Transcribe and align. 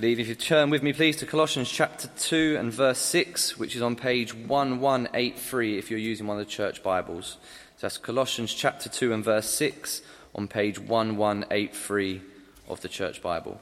Good. 0.00 0.18
If 0.18 0.28
you 0.28 0.34
turn 0.34 0.70
with 0.70 0.82
me, 0.82 0.94
please, 0.94 1.16
to 1.16 1.26
Colossians 1.26 1.70
chapter 1.70 2.08
2 2.16 2.56
and 2.58 2.72
verse 2.72 2.98
6, 3.00 3.58
which 3.58 3.76
is 3.76 3.82
on 3.82 3.96
page 3.96 4.32
1183 4.34 5.76
if 5.76 5.90
you're 5.90 6.00
using 6.00 6.26
one 6.26 6.40
of 6.40 6.46
the 6.46 6.50
church 6.50 6.82
Bibles. 6.82 7.36
So 7.76 7.82
that's 7.82 7.98
Colossians 7.98 8.54
chapter 8.54 8.88
2 8.88 9.12
and 9.12 9.22
verse 9.22 9.50
6 9.50 10.00
on 10.34 10.48
page 10.48 10.78
1183 10.78 12.22
of 12.66 12.80
the 12.80 12.88
church 12.88 13.20
Bible. 13.20 13.60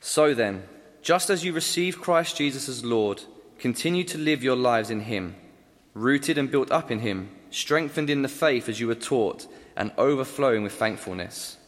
So 0.00 0.34
then, 0.34 0.64
just 1.00 1.30
as 1.30 1.44
you 1.44 1.52
received 1.52 2.00
Christ 2.00 2.36
Jesus 2.36 2.68
as 2.68 2.84
Lord, 2.84 3.22
continue 3.60 4.02
to 4.04 4.18
live 4.18 4.42
your 4.42 4.56
lives 4.56 4.90
in 4.90 5.02
Him, 5.02 5.36
rooted 5.94 6.38
and 6.38 6.50
built 6.50 6.72
up 6.72 6.90
in 6.90 6.98
Him, 6.98 7.30
strengthened 7.52 8.10
in 8.10 8.22
the 8.22 8.28
faith 8.28 8.68
as 8.68 8.80
you 8.80 8.88
were 8.88 8.96
taught, 8.96 9.46
and 9.76 9.92
overflowing 9.96 10.64
with 10.64 10.72
thankfulness. 10.72 11.58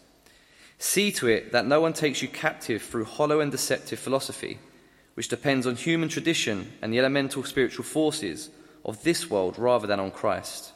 See 0.79 1.11
to 1.13 1.27
it 1.27 1.53
that 1.53 1.67
no 1.67 1.81
one 1.81 1.93
takes 1.93 2.23
you 2.23 2.29
captive 2.29 2.83
through 2.83 3.05
hollow 3.05 3.41
and 3.41 3.51
deceptive 3.51 3.99
philosophy, 3.99 4.59
which 5.15 5.29
depends 5.29 5.67
on 5.67 5.75
human 5.75 6.09
tradition 6.09 6.73
and 6.81 6.93
the 6.93 6.99
elemental 7.01 7.43
spiritual 7.43 7.85
forces 7.85 8.51
of 8.85 9.03
this 9.03 9.29
world 9.29 9.59
rather 9.59 9.87
than 9.87 9.99
on 9.99 10.13
Christ. 10.13 10.73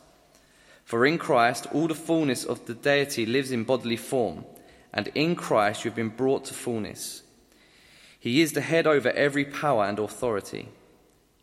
For 0.85 1.07
in 1.07 1.19
Christ 1.19 1.69
all 1.73 1.87
the 1.87 1.95
fullness 1.95 2.45
of 2.45 2.67
the 2.67 2.75
deity 2.75 3.25
lives 3.25 3.53
in 3.53 3.63
bodily 3.63 3.97
form, 3.97 4.45
and 4.93 5.07
in 5.15 5.37
Christ 5.37 5.85
you 5.85 5.91
have 5.91 5.97
been 5.97 6.09
brought 6.09 6.45
to 6.47 6.55
fullness. 6.55 7.23
He 8.19 8.41
is 8.41 8.53
the 8.53 8.61
head 8.61 8.87
over 8.87 9.11
every 9.11 9.45
power 9.45 9.85
and 9.85 9.99
authority. 9.99 10.69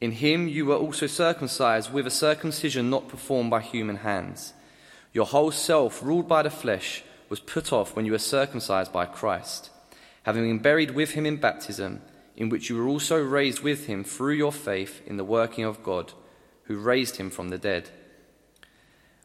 In 0.02 0.12
him 0.12 0.48
you 0.48 0.66
were 0.66 0.76
also 0.76 1.08
circumcised 1.08 1.92
with 1.92 2.06
a 2.06 2.12
circumcision 2.12 2.90
not 2.90 3.08
performed 3.08 3.52
by 3.52 3.62
human 3.62 3.98
hands. 3.98 4.54
Your 5.14 5.26
whole 5.26 5.52
self, 5.52 6.04
ruled 6.04 6.28
by 6.28 6.44
the 6.44 6.50
flesh, 6.50 7.04
was 7.30 7.40
put 7.40 7.72
off 7.72 7.96
when 7.96 8.06
you 8.06 8.12
were 8.12 8.20
circumcised 8.20 8.92
by 8.92 9.06
Christ, 9.06 9.70
having 10.24 10.44
been 10.44 10.60
buried 10.60 10.92
with 10.92 11.12
him 11.12 11.26
in 11.26 11.38
baptism, 11.38 12.02
in 12.36 12.50
which 12.50 12.70
you 12.70 12.78
were 12.78 12.88
also 12.88 13.22
raised 13.22 13.62
with 13.62 13.88
him 13.88 14.04
through 14.04 14.34
your 14.34 14.52
faith 14.52 15.02
in 15.06 15.18
the 15.18 15.24
working 15.24 15.64
of 15.64 15.84
God, 15.84 16.14
who 16.64 16.78
raised 16.78 17.18
him 17.18 17.30
from 17.30 17.50
the 17.50 17.58
dead. 17.58 17.90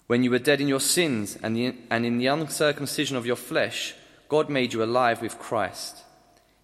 When 0.07 0.23
you 0.23 0.31
were 0.31 0.39
dead 0.39 0.61
in 0.61 0.69
your 0.69 0.81
sins 0.81 1.39
and, 1.43 1.57
and 1.91 2.05
in 2.05 2.19
the 2.19 2.27
uncircumcision 2.27 3.17
of 3.17 3.27
your 3.27 3.37
flesh, 3.37 3.95
God 4.29 4.49
made 4.49 4.73
you 4.73 4.83
alive 4.83 5.23
with 5.23 5.39
Christ. 5.39 6.03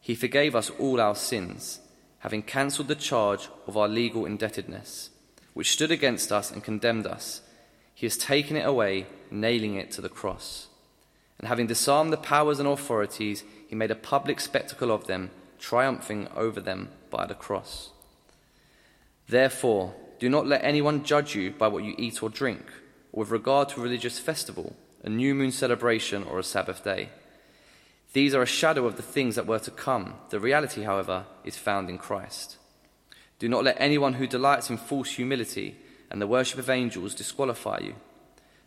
He 0.00 0.14
forgave 0.14 0.56
us 0.56 0.70
all 0.70 1.00
our 1.00 1.14
sins, 1.14 1.80
having 2.20 2.42
cancelled 2.42 2.88
the 2.88 2.94
charge 2.94 3.48
of 3.66 3.76
our 3.76 3.88
legal 3.88 4.26
indebtedness, 4.26 5.10
which 5.54 5.72
stood 5.72 5.90
against 5.90 6.32
us 6.32 6.50
and 6.50 6.64
condemned 6.64 7.06
us. 7.06 7.42
He 7.94 8.06
has 8.06 8.16
taken 8.16 8.56
it 8.56 8.66
away, 8.66 9.06
nailing 9.30 9.74
it 9.74 9.90
to 9.92 10.00
the 10.00 10.08
cross. 10.08 10.68
And 11.40 11.48
having 11.48 11.66
disarmed 11.66 12.12
the 12.12 12.18
powers 12.18 12.58
and 12.58 12.68
authorities, 12.68 13.44
he 13.66 13.74
made 13.74 13.90
a 13.90 13.94
public 13.94 14.40
spectacle 14.40 14.92
of 14.92 15.06
them, 15.06 15.30
triumphing 15.58 16.28
over 16.36 16.60
them 16.60 16.90
by 17.08 17.24
the 17.24 17.34
cross. 17.34 17.90
Therefore, 19.26 19.94
do 20.18 20.28
not 20.28 20.46
let 20.46 20.62
anyone 20.62 21.02
judge 21.02 21.34
you 21.34 21.50
by 21.50 21.66
what 21.66 21.82
you 21.82 21.94
eat 21.96 22.22
or 22.22 22.28
drink, 22.28 22.66
or 23.10 23.20
with 23.20 23.30
regard 23.30 23.70
to 23.70 23.80
a 23.80 23.82
religious 23.82 24.18
festival, 24.18 24.76
a 25.02 25.08
new 25.08 25.34
moon 25.34 25.50
celebration, 25.50 26.24
or 26.24 26.38
a 26.38 26.44
Sabbath 26.44 26.84
day. 26.84 27.08
These 28.12 28.34
are 28.34 28.42
a 28.42 28.46
shadow 28.46 28.84
of 28.84 28.96
the 28.96 29.02
things 29.02 29.36
that 29.36 29.46
were 29.46 29.60
to 29.60 29.70
come. 29.70 30.14
The 30.28 30.40
reality, 30.40 30.82
however, 30.82 31.24
is 31.42 31.56
found 31.56 31.88
in 31.88 31.96
Christ. 31.96 32.58
Do 33.38 33.48
not 33.48 33.64
let 33.64 33.80
anyone 33.80 34.14
who 34.14 34.26
delights 34.26 34.68
in 34.68 34.76
false 34.76 35.12
humility 35.12 35.76
and 36.10 36.20
the 36.20 36.26
worship 36.26 36.58
of 36.58 36.68
angels 36.68 37.14
disqualify 37.14 37.78
you. 37.78 37.94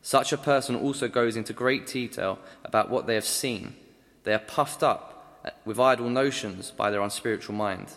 Such 0.06 0.34
a 0.34 0.38
person 0.38 0.76
also 0.76 1.08
goes 1.08 1.38
into 1.38 1.54
great 1.54 1.88
detail 1.88 2.38
about 2.66 2.90
what 2.90 3.08
they 3.08 3.16
have 3.16 3.26
seen. 3.26 3.78
They 4.26 4.34
are 4.34 4.40
puffed 4.40 4.84
up 4.84 5.42
with 5.64 5.80
idle 5.80 6.10
notions 6.10 6.72
by 6.72 6.92
their 6.92 7.02
unspiritual 7.02 7.56
mind. 7.56 7.88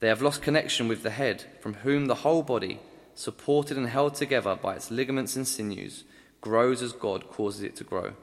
They 0.00 0.08
have 0.08 0.20
lost 0.20 0.42
connection 0.42 0.88
with 0.88 1.04
the 1.04 1.10
head, 1.10 1.44
from 1.60 1.74
whom 1.74 2.06
the 2.06 2.16
whole 2.16 2.42
body, 2.42 2.80
supported 3.14 3.76
and 3.76 3.88
held 3.88 4.16
together 4.16 4.56
by 4.56 4.74
its 4.74 4.90
ligaments 4.90 5.36
and 5.36 5.46
sinews, 5.46 6.02
grows 6.40 6.82
as 6.82 6.92
God 6.92 7.28
causes 7.30 7.62
it 7.62 7.76
to 7.76 7.84
grow. 7.84 8.14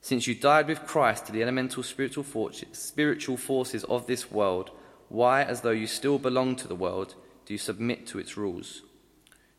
Since 0.00 0.26
you 0.26 0.34
died 0.34 0.68
with 0.68 0.86
Christ 0.86 1.26
to 1.26 1.32
the 1.32 1.42
elemental 1.42 1.82
spiritual 1.82 2.24
spiritual 2.72 3.36
forces 3.36 3.84
of 3.84 4.06
this 4.06 4.30
world, 4.30 4.70
why, 5.10 5.42
as 5.42 5.60
though 5.60 5.70
you 5.70 5.86
still 5.86 6.18
belong 6.18 6.56
to 6.56 6.68
the 6.68 6.74
world, 6.74 7.14
do 7.44 7.52
you 7.52 7.58
submit 7.58 8.06
to 8.06 8.18
its 8.18 8.38
rules? 8.38 8.80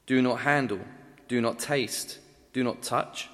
Do 0.08 0.24
not 0.24 0.42
handle 0.42 0.82
do 1.28 1.42
not 1.42 1.60
taste, 1.60 2.20
do 2.54 2.64
not 2.64 2.82
touch. 2.82 3.30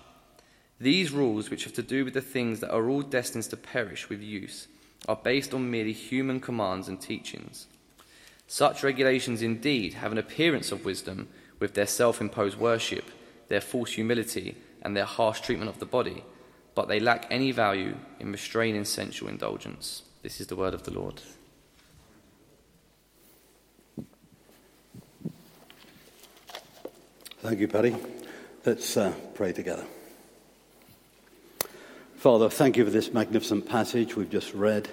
These 0.80 1.12
rules, 1.12 1.50
which 1.50 1.64
have 1.66 1.74
to 1.74 1.84
do 1.84 2.04
with 2.04 2.14
the 2.14 2.22
things 2.22 2.60
that 2.60 2.74
are 2.74 2.90
all 2.90 3.02
destined 3.02 3.44
to 3.46 3.58
perish 3.58 4.10
with 4.10 4.22
use, 4.22 4.68
are 5.08 5.16
based 5.16 5.54
on 5.54 5.70
merely 5.70 5.94
human 5.94 6.40
commands 6.40 6.88
and 6.88 7.00
teachings. 7.00 7.68
Such 8.48 8.84
regulations 8.84 9.42
indeed 9.42 9.94
have 9.94 10.12
an 10.12 10.18
appearance 10.18 10.72
of 10.72 10.86
wisdom 10.86 11.28
with 11.60 11.74
their 11.74 11.88
self 11.88 12.20
imposed 12.20 12.58
worship, 12.58 13.06
their 13.48 13.62
false 13.62 13.92
humility, 13.92 14.58
and 14.82 14.98
their 14.98 15.06
harsh 15.06 15.42
treatment 15.42 15.70
of 15.70 15.80
the 15.80 15.86
body, 15.86 16.24
but 16.76 16.88
they 16.88 17.00
lack 17.00 17.28
any 17.30 17.52
value 17.52 17.96
in 18.20 18.32
restraining 18.32 18.86
sensual 18.86 19.30
indulgence. 19.30 20.04
This 20.24 20.42
is 20.42 20.48
the 20.48 20.56
word 20.56 20.74
of 20.74 20.84
the 20.84 20.94
Lord. 20.94 21.22
Thank 27.42 27.60
you, 27.60 27.68
Paddy. 27.68 27.96
Let's 28.64 28.96
uh, 28.96 29.16
pray 29.34 29.52
together. 29.52 29.84
Father, 32.16 32.52
thank 32.52 32.78
you 32.78 32.86
for 32.86 32.92
this 32.92 33.12
magnificent 33.12 33.68
passage 33.68 34.16
we've 34.16 34.30
just 34.30 34.54
read, 34.54 34.88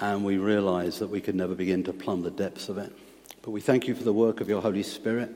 and 0.00 0.24
we 0.24 0.38
realize 0.38 0.98
that 0.98 1.06
we 1.06 1.20
could 1.20 1.36
never 1.36 1.54
begin 1.54 1.84
to 1.84 1.92
plumb 1.92 2.22
the 2.22 2.32
depths 2.32 2.68
of 2.68 2.78
it. 2.78 2.92
But 3.42 3.52
we 3.52 3.60
thank 3.60 3.86
you 3.86 3.94
for 3.94 4.02
the 4.02 4.12
work 4.12 4.40
of 4.40 4.48
your 4.48 4.60
Holy 4.60 4.82
Spirit 4.82 5.32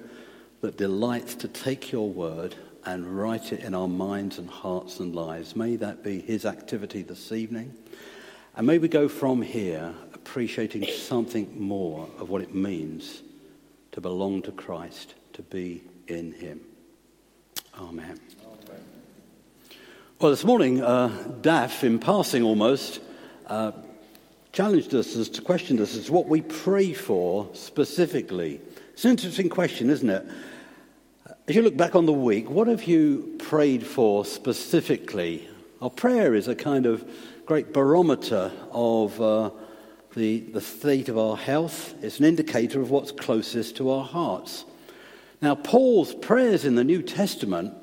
that 0.62 0.76
delights 0.76 1.36
to 1.36 1.48
take 1.48 1.92
your 1.92 2.10
word 2.10 2.56
and 2.84 3.06
write 3.16 3.52
it 3.52 3.60
in 3.60 3.72
our 3.72 3.86
minds 3.86 4.38
and 4.38 4.50
hearts 4.50 4.98
and 4.98 5.14
lives. 5.14 5.54
May 5.54 5.76
that 5.76 6.02
be 6.02 6.20
his 6.20 6.44
activity 6.44 7.02
this 7.02 7.30
evening. 7.30 7.72
And 8.56 8.66
may 8.66 8.78
we 8.78 8.88
go 8.88 9.08
from 9.08 9.42
here 9.42 9.94
appreciating 10.12 10.86
something 10.86 11.56
more 11.56 12.08
of 12.18 12.30
what 12.30 12.42
it 12.42 12.52
means 12.52 13.22
to 13.92 14.00
belong 14.00 14.42
to 14.42 14.50
Christ, 14.50 15.14
to 15.34 15.42
be 15.42 15.84
in 16.10 16.32
him. 16.32 16.60
Amen. 17.78 18.20
Amen. 18.44 18.84
Well, 20.18 20.30
this 20.30 20.44
morning, 20.44 20.82
uh, 20.82 21.08
in 21.82 21.98
passing 21.98 22.42
almost, 22.42 23.00
uh, 23.46 23.72
challenged 24.52 24.94
us 24.94 25.16
as 25.16 25.28
to 25.30 25.42
question 25.42 25.80
us 25.80 25.96
as 25.96 26.06
to 26.06 26.12
what 26.12 26.26
we 26.26 26.42
pray 26.42 26.92
for 26.92 27.48
specifically. 27.54 28.60
It's 28.92 29.04
an 29.04 29.12
interesting 29.12 29.48
question, 29.48 29.88
isn't 29.88 30.10
it? 30.10 30.26
As 31.48 31.56
you 31.56 31.62
look 31.62 31.76
back 31.76 31.94
on 31.94 32.06
the 32.06 32.12
week, 32.12 32.50
what 32.50 32.66
have 32.66 32.84
you 32.84 33.36
prayed 33.38 33.86
for 33.86 34.24
specifically? 34.24 35.48
Our 35.80 35.90
prayer 35.90 36.34
is 36.34 36.48
a 36.48 36.54
kind 36.54 36.84
of 36.84 37.08
great 37.46 37.72
barometer 37.72 38.52
of 38.72 39.20
uh, 39.20 39.50
the, 40.14 40.40
the 40.40 40.60
state 40.60 41.08
of 41.08 41.16
our 41.16 41.36
health. 41.36 41.94
It's 42.02 42.18
an 42.18 42.26
indicator 42.26 42.80
of 42.80 42.90
what's 42.90 43.10
closest 43.10 43.76
to 43.76 43.90
our 43.90 44.04
hearts. 44.04 44.64
Now, 45.42 45.54
Paul's 45.54 46.14
prayers 46.14 46.64
in 46.64 46.74
the 46.74 46.84
New 46.84 47.02
Testament 47.02 47.74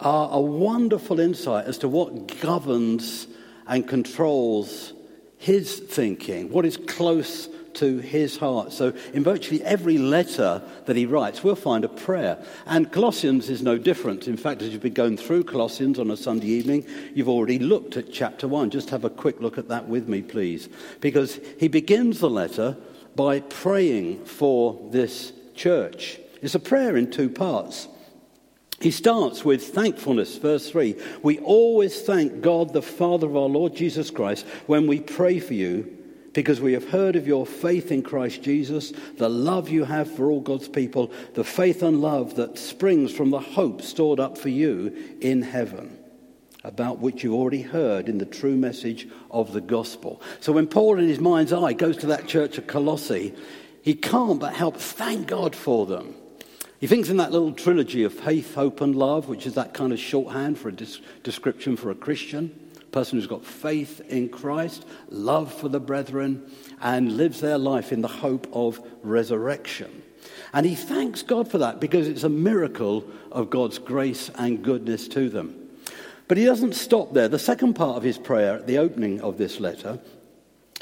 are 0.00 0.30
a 0.32 0.40
wonderful 0.40 1.20
insight 1.20 1.66
as 1.66 1.78
to 1.78 1.88
what 1.88 2.40
governs 2.40 3.26
and 3.66 3.86
controls 3.86 4.92
his 5.36 5.78
thinking, 5.78 6.50
what 6.50 6.64
is 6.64 6.76
close 6.76 7.48
to 7.74 7.98
his 7.98 8.36
heart. 8.36 8.72
So, 8.72 8.94
in 9.12 9.24
virtually 9.24 9.62
every 9.62 9.98
letter 9.98 10.62
that 10.86 10.96
he 10.96 11.06
writes, 11.06 11.42
we'll 11.42 11.54
find 11.54 11.84
a 11.84 11.88
prayer. 11.88 12.42
And 12.66 12.90
Colossians 12.90 13.50
is 13.50 13.62
no 13.62 13.76
different. 13.76 14.28
In 14.28 14.36
fact, 14.36 14.62
as 14.62 14.70
you've 14.70 14.82
been 14.82 14.92
going 14.92 15.16
through 15.16 15.44
Colossians 15.44 15.98
on 15.98 16.10
a 16.10 16.16
Sunday 16.16 16.48
evening, 16.48 16.86
you've 17.14 17.28
already 17.28 17.58
looked 17.58 17.96
at 17.96 18.12
chapter 18.12 18.48
1. 18.48 18.70
Just 18.70 18.90
have 18.90 19.04
a 19.04 19.10
quick 19.10 19.40
look 19.40 19.58
at 19.58 19.68
that 19.68 19.88
with 19.88 20.08
me, 20.08 20.22
please. 20.22 20.68
Because 21.00 21.40
he 21.58 21.68
begins 21.68 22.20
the 22.20 22.30
letter 22.30 22.76
by 23.16 23.40
praying 23.40 24.24
for 24.24 24.78
this 24.90 25.32
church. 25.54 26.18
It's 26.42 26.56
a 26.56 26.60
prayer 26.60 26.96
in 26.96 27.10
two 27.10 27.30
parts. 27.30 27.88
He 28.80 28.90
starts 28.90 29.44
with 29.44 29.68
thankfulness, 29.68 30.36
verse 30.38 30.68
3. 30.68 30.96
We 31.22 31.38
always 31.38 32.02
thank 32.02 32.40
God, 32.40 32.72
the 32.72 32.82
Father 32.82 33.28
of 33.28 33.36
our 33.36 33.48
Lord 33.48 33.76
Jesus 33.76 34.10
Christ, 34.10 34.44
when 34.66 34.88
we 34.88 34.98
pray 34.98 35.38
for 35.38 35.54
you, 35.54 35.98
because 36.32 36.60
we 36.60 36.72
have 36.72 36.88
heard 36.88 37.14
of 37.14 37.28
your 37.28 37.46
faith 37.46 37.92
in 37.92 38.02
Christ 38.02 38.42
Jesus, 38.42 38.92
the 39.18 39.28
love 39.28 39.68
you 39.68 39.84
have 39.84 40.10
for 40.10 40.30
all 40.30 40.40
God's 40.40 40.68
people, 40.68 41.12
the 41.34 41.44
faith 41.44 41.82
and 41.82 42.00
love 42.00 42.34
that 42.36 42.58
springs 42.58 43.12
from 43.12 43.30
the 43.30 43.38
hope 43.38 43.82
stored 43.82 44.18
up 44.18 44.36
for 44.36 44.48
you 44.48 45.16
in 45.20 45.42
heaven, 45.42 45.96
about 46.64 46.98
which 46.98 47.22
you 47.22 47.34
already 47.34 47.62
heard 47.62 48.08
in 48.08 48.18
the 48.18 48.26
true 48.26 48.56
message 48.56 49.06
of 49.30 49.52
the 49.52 49.60
gospel. 49.60 50.20
So 50.40 50.52
when 50.52 50.66
Paul, 50.66 50.98
in 50.98 51.06
his 51.06 51.20
mind's 51.20 51.52
eye, 51.52 51.74
goes 51.74 51.98
to 51.98 52.06
that 52.06 52.26
church 52.26 52.58
at 52.58 52.66
Colossae, 52.66 53.32
he 53.82 53.94
can't 53.94 54.40
but 54.40 54.54
help 54.54 54.78
thank 54.78 55.28
God 55.28 55.54
for 55.54 55.86
them. 55.86 56.16
He 56.82 56.88
thinks 56.88 57.10
in 57.10 57.18
that 57.18 57.30
little 57.30 57.52
trilogy 57.52 58.02
of 58.02 58.12
faith, 58.12 58.56
hope, 58.56 58.80
and 58.80 58.96
love, 58.96 59.28
which 59.28 59.46
is 59.46 59.54
that 59.54 59.72
kind 59.72 59.92
of 59.92 60.00
shorthand 60.00 60.58
for 60.58 60.68
a 60.68 60.72
description 61.22 61.76
for 61.76 61.92
a 61.92 61.94
Christian 61.94 62.58
a 62.76 62.84
person 62.86 63.16
who's 63.16 63.28
got 63.28 63.44
faith 63.44 64.00
in 64.08 64.28
Christ, 64.28 64.84
love 65.08 65.54
for 65.54 65.68
the 65.68 65.78
brethren, 65.78 66.50
and 66.80 67.16
lives 67.16 67.40
their 67.40 67.56
life 67.56 67.92
in 67.92 68.02
the 68.02 68.08
hope 68.08 68.48
of 68.52 68.80
resurrection. 69.04 70.02
And 70.52 70.66
he 70.66 70.74
thanks 70.74 71.22
God 71.22 71.48
for 71.48 71.58
that 71.58 71.78
because 71.78 72.08
it's 72.08 72.24
a 72.24 72.28
miracle 72.28 73.08
of 73.30 73.48
God's 73.48 73.78
grace 73.78 74.28
and 74.34 74.64
goodness 74.64 75.06
to 75.08 75.28
them. 75.28 75.54
But 76.26 76.36
he 76.36 76.44
doesn't 76.44 76.74
stop 76.74 77.14
there. 77.14 77.28
The 77.28 77.38
second 77.38 77.74
part 77.74 77.96
of 77.96 78.02
his 78.02 78.18
prayer 78.18 78.54
at 78.54 78.66
the 78.66 78.78
opening 78.78 79.20
of 79.20 79.38
this 79.38 79.60
letter 79.60 80.00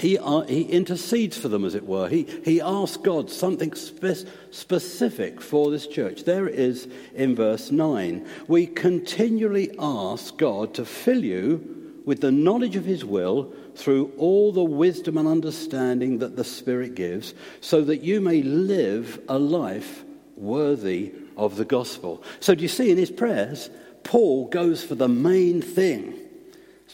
he, 0.01 0.19
uh, 0.19 0.41
he 0.43 0.63
intercedes 0.63 1.37
for 1.37 1.49
them, 1.49 1.65
as 1.65 1.75
it 1.75 1.87
were. 1.87 2.09
He, 2.09 2.27
he 2.43 2.61
asks 2.61 2.97
God 2.97 3.31
something 3.31 3.75
spe- 3.75 4.27
specific 4.51 5.43
for 5.43 5.71
this 5.71 5.87
church. 5.87 6.25
There 6.25 6.49
it 6.49 6.55
is 6.55 6.89
in 7.15 7.35
verse 7.35 7.71
9. 7.71 8.27
We 8.49 8.67
continually 8.67 9.71
ask 9.79 10.37
God 10.39 10.73
to 10.75 10.87
fill 10.87 11.23
you 11.23 12.03
with 12.07 12.23
the 12.23 12.33
knowledge 12.33 12.77
of 12.77 12.87
his 12.87 13.05
will 13.05 13.53
through 13.75 14.13
all 14.17 14.53
the 14.53 14.65
wisdom 14.65 15.19
and 15.19 15.29
understanding 15.29 16.19
that 16.19 16.35
the 16.35 16.45
Spirit 16.45 16.95
gives, 16.95 17.35
so 17.61 17.83
that 17.83 18.03
you 18.03 18.23
may 18.23 18.43
live 18.43 19.21
a 19.29 19.39
life 19.39 20.05
worthy 20.35 21.13
of 21.37 21.57
the 21.57 21.65
gospel. 21.67 22.23
So, 22.41 22.55
do 22.55 22.63
you 22.63 22.69
see 22.69 22.91
in 22.91 22.97
his 22.97 23.11
prayers, 23.11 23.69
Paul 24.03 24.49
goes 24.49 24.83
for 24.83 24.95
the 24.95 25.09
main 25.09 25.61
thing 25.61 26.20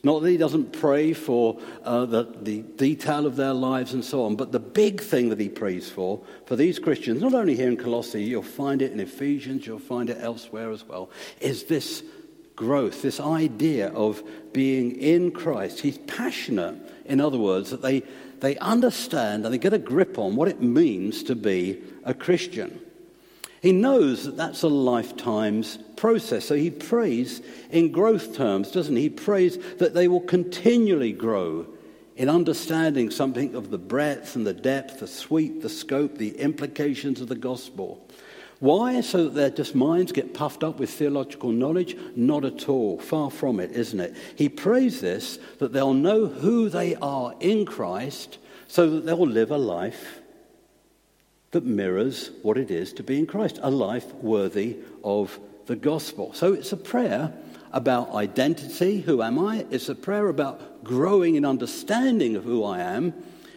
not 0.07 0.23
that 0.23 0.31
he 0.31 0.37
doesn't 0.37 0.73
pray 0.73 1.13
for 1.13 1.59
uh, 1.83 2.07
the, 2.07 2.33
the 2.41 2.63
detail 2.63 3.27
of 3.27 3.35
their 3.35 3.53
lives 3.53 3.93
and 3.93 4.05
so 4.05 4.25
on, 4.25 4.37
but 4.37 4.53
the 4.53 4.61
big 4.61 5.01
thing 5.01 5.31
that 5.31 5.41
he 5.41 5.49
prays 5.49 5.91
for, 5.91 6.23
for 6.47 6.55
these 6.55 6.79
Christians, 6.79 7.21
not 7.21 7.35
only 7.35 7.57
here 7.57 7.69
in 7.69 7.77
Colossae, 7.77 8.23
you'll 8.23 8.43
find 8.43 8.83
it 8.83 8.93
in 8.93 9.01
Ephesians, 9.01 9.67
you'll 9.67 9.81
find 9.81 10.09
it 10.09 10.19
elsewhere 10.21 10.71
as 10.71 10.85
well, 10.85 11.11
is 11.41 11.65
this 11.65 12.05
growth, 12.55 13.03
this 13.03 13.19
idea 13.19 13.89
of 13.89 14.23
being 14.53 14.93
in 14.93 15.33
Christ. 15.33 15.81
He's 15.81 15.99
passionate, 15.99 16.77
in 17.05 17.21
other 17.21 17.39
words, 17.39 17.71
that 17.71 17.83
they, 17.83 18.05
they 18.39 18.57
understand 18.59 19.45
and 19.45 19.53
they 19.53 19.59
get 19.59 19.73
a 19.73 19.79
grip 19.79 20.19
on 20.19 20.37
what 20.37 20.47
it 20.47 20.63
means 20.63 21.25
to 21.25 21.35
be 21.35 21.83
a 22.05 22.15
Christian. 22.15 22.81
He 23.63 23.73
knows 23.73 24.25
that 24.25 24.37
that's 24.37 24.63
a 24.63 24.69
lifetime's 24.69 25.79
process. 25.97 26.45
So 26.45 26.55
he 26.55 26.71
prays 26.71 27.43
in 27.71 27.91
growth 27.91 28.37
terms, 28.37 28.71
doesn't 28.71 28.97
he? 28.97 29.03
He 29.03 29.11
prays 29.11 29.59
that 29.79 29.95
they 29.95 30.09
will 30.09 30.21
continually 30.21 31.13
grow 31.13 31.67
in 32.17 32.29
understanding 32.29 33.11
something 33.11 33.55
of 33.55 33.71
the 33.71 33.79
breadth 33.79 34.37
and 34.37 34.47
the 34.47 34.55
depth, 34.55 35.01
the 35.01 35.07
sweep, 35.07 35.63
the 35.63 35.69
scope, 35.69 36.17
the 36.17 36.39
implications 36.39 37.21
of 37.21 37.29
the 37.29 37.35
gospel. 37.35 38.07
Why? 38.59 39.03
So 39.03 39.25
that 39.25 39.35
their 39.35 39.51
just 39.51 39.75
minds 39.75 40.13
get 40.13 40.33
puffed 40.33 40.65
up 40.65 40.79
with 40.79 40.91
theological 40.91 41.51
knowledge? 41.51 41.97
Not 42.17 42.45
at 42.45 42.69
all. 42.69 42.99
Far 42.99 43.31
from 43.31 43.61
it, 43.61 43.73
isn't 43.73 44.01
it? 44.01 44.17
He 44.35 44.49
prays 44.49 45.01
this 45.01 45.39
that 45.59 45.73
they'll 45.73 45.93
know 45.93 46.27
who 46.27 46.71
they 46.71 46.95
are 46.97 47.35
in 47.41 47.67
Christ 47.67 48.39
so 48.67 48.89
that 48.91 49.05
they'll 49.05 49.27
live 49.27 49.51
a 49.51 49.59
life 49.59 50.21
that 51.53 51.65
mirrors 51.65 52.31
what 52.43 52.59
it 52.59 52.71
is 52.71 52.93
to 52.95 53.03
be 53.03 53.19
in 53.19 53.27
Christ, 53.27 53.59
a 53.63 53.71
life 53.71 54.13
worthy 54.15 54.79
of 55.05 55.39
the 55.67 55.77
gospel. 55.77 56.33
So 56.33 56.53
it's 56.53 56.73
a 56.73 56.77
prayer 56.77 57.33
about 57.73 58.15
identity, 58.15 59.01
who 59.01 59.23
am 59.23 59.39
I? 59.39 59.67
It's 59.71 59.89
a 59.89 59.95
prayer 59.95 60.29
about 60.29 60.85
growing 60.85 61.35
in 61.35 61.45
understanding 61.45 62.37
of 62.37 62.45
who 62.45 62.65
I 62.65 62.81
am. 62.81 63.13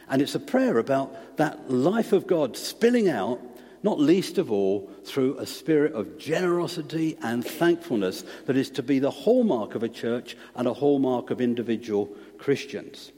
And 0.09 0.21
it's 0.21 0.36
a 0.36 0.39
prayer 0.39 0.77
about 0.80 1.38
that 1.38 1.71
life 1.71 2.13
of 2.13 2.25
God 2.25 2.57
spilling 2.57 3.09
out, 3.09 3.39
not 3.83 4.00
least 4.00 4.38
of 4.38 4.51
all 4.51 4.89
through 5.06 5.38
a 5.38 5.45
spirit 5.45 5.94
of 5.94 6.18
generosity 6.18 7.18
and 7.21 7.45
thankfulness 7.45 8.24
that 8.45 8.57
is 8.57 8.69
to 8.71 8.83
be 8.83 9.00
the 9.00 9.12
hallmark 9.12 9.75
of 9.75 9.83
a 9.83 9.89
church 9.89 10.35
and 10.56 10.68
a 10.68 10.74
hallmark 10.74 11.30
of 11.30 11.39
individual 11.39 12.09
Christians. 12.38 13.12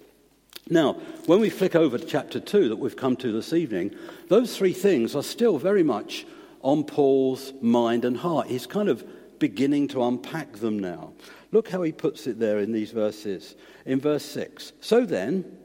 Now, 0.69 0.93
when 1.25 1.39
we 1.39 1.49
flick 1.49 1.75
over 1.75 1.97
to 1.97 2.05
chapter 2.05 2.39
2 2.39 2.69
that 2.69 2.77
we've 2.77 2.95
come 2.95 3.15
to 3.17 3.31
this 3.31 3.51
evening, 3.51 3.93
those 4.29 4.55
three 4.55 4.73
things 4.73 5.15
are 5.15 5.23
still 5.23 5.57
very 5.57 5.83
much 5.83 6.25
on 6.61 6.83
Paul's 6.83 7.53
mind 7.61 8.05
and 8.05 8.15
heart. 8.15 8.47
He's 8.47 8.67
kind 8.67 8.87
of 8.87 9.03
beginning 9.39 9.89
to 9.89 10.03
unpack 10.03 10.53
them 10.53 10.79
now. 10.79 11.13
Look 11.51 11.69
how 11.69 11.81
he 11.81 11.91
puts 11.91 12.27
it 12.27 12.39
there 12.39 12.59
in 12.59 12.71
these 12.71 12.91
verses. 12.91 13.55
In 13.85 13.99
verse 13.99 14.23
6 14.23 14.71
So 14.79 15.05
then, 15.05 15.57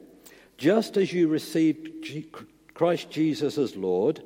just 0.57 0.97
as 0.97 1.13
you 1.13 1.27
received 1.27 1.89
Christ 2.73 3.09
Jesus 3.09 3.57
as 3.57 3.75
Lord, 3.75 4.21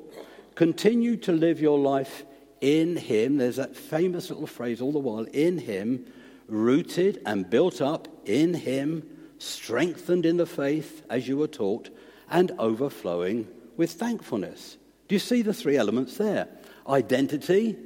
continue 0.54 1.16
to 1.18 1.32
live 1.32 1.60
your 1.60 1.78
life 1.78 2.24
in 2.60 2.96
Him. 2.96 3.36
There's 3.36 3.56
that 3.56 3.76
famous 3.76 4.30
little 4.30 4.46
phrase 4.46 4.80
all 4.80 4.92
the 4.92 4.98
while 4.98 5.26
in 5.32 5.58
Him, 5.58 6.06
rooted 6.48 7.20
and 7.24 7.48
built 7.48 7.80
up 7.80 8.08
in 8.24 8.54
Him 8.54 9.11
strengthened 9.42 10.24
in 10.24 10.36
the 10.36 10.46
faith 10.46 11.04
as 11.10 11.26
you 11.26 11.36
were 11.36 11.48
taught, 11.48 11.90
and 12.30 12.52
overflowing 12.58 13.48
with 13.76 13.92
thankfulness. 13.92 14.78
Do 15.08 15.14
you 15.14 15.18
see 15.18 15.42
the 15.42 15.52
three 15.52 15.76
elements 15.76 16.16
there? 16.16 16.48
Identity, 16.88 17.76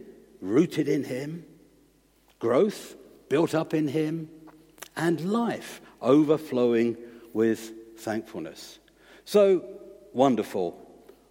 rooted 0.40 0.88
in 0.88 1.04
Him, 1.04 1.44
growth, 2.38 2.94
built 3.28 3.54
up 3.54 3.74
in 3.74 3.88
Him, 3.88 4.28
and 4.96 5.32
life, 5.32 5.80
overflowing 6.00 6.96
with 7.32 7.72
thankfulness. 7.98 8.78
So 9.24 9.64
wonderful. 10.12 10.80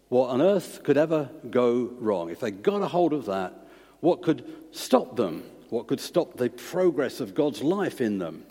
What 0.10 0.30
on 0.30 0.42
earth 0.42 0.84
could 0.84 0.98
ever 0.98 1.30
go 1.50 1.92
wrong? 2.00 2.30
If 2.30 2.42
they 2.42 2.52
got 2.52 2.82
a 2.82 2.88
hold 2.88 3.14
of 3.14 3.26
that, 3.26 3.54
what 4.02 4.22
could 4.22 4.46
stop 4.72 5.16
them? 5.16 5.44
What 5.70 5.88
could 5.88 6.00
stop 6.00 6.38
the 6.38 6.50
progress 6.50 7.20
of 7.20 7.34
God's 7.34 7.64
life 7.64 8.02
in 8.02 8.20
them? 8.20 8.46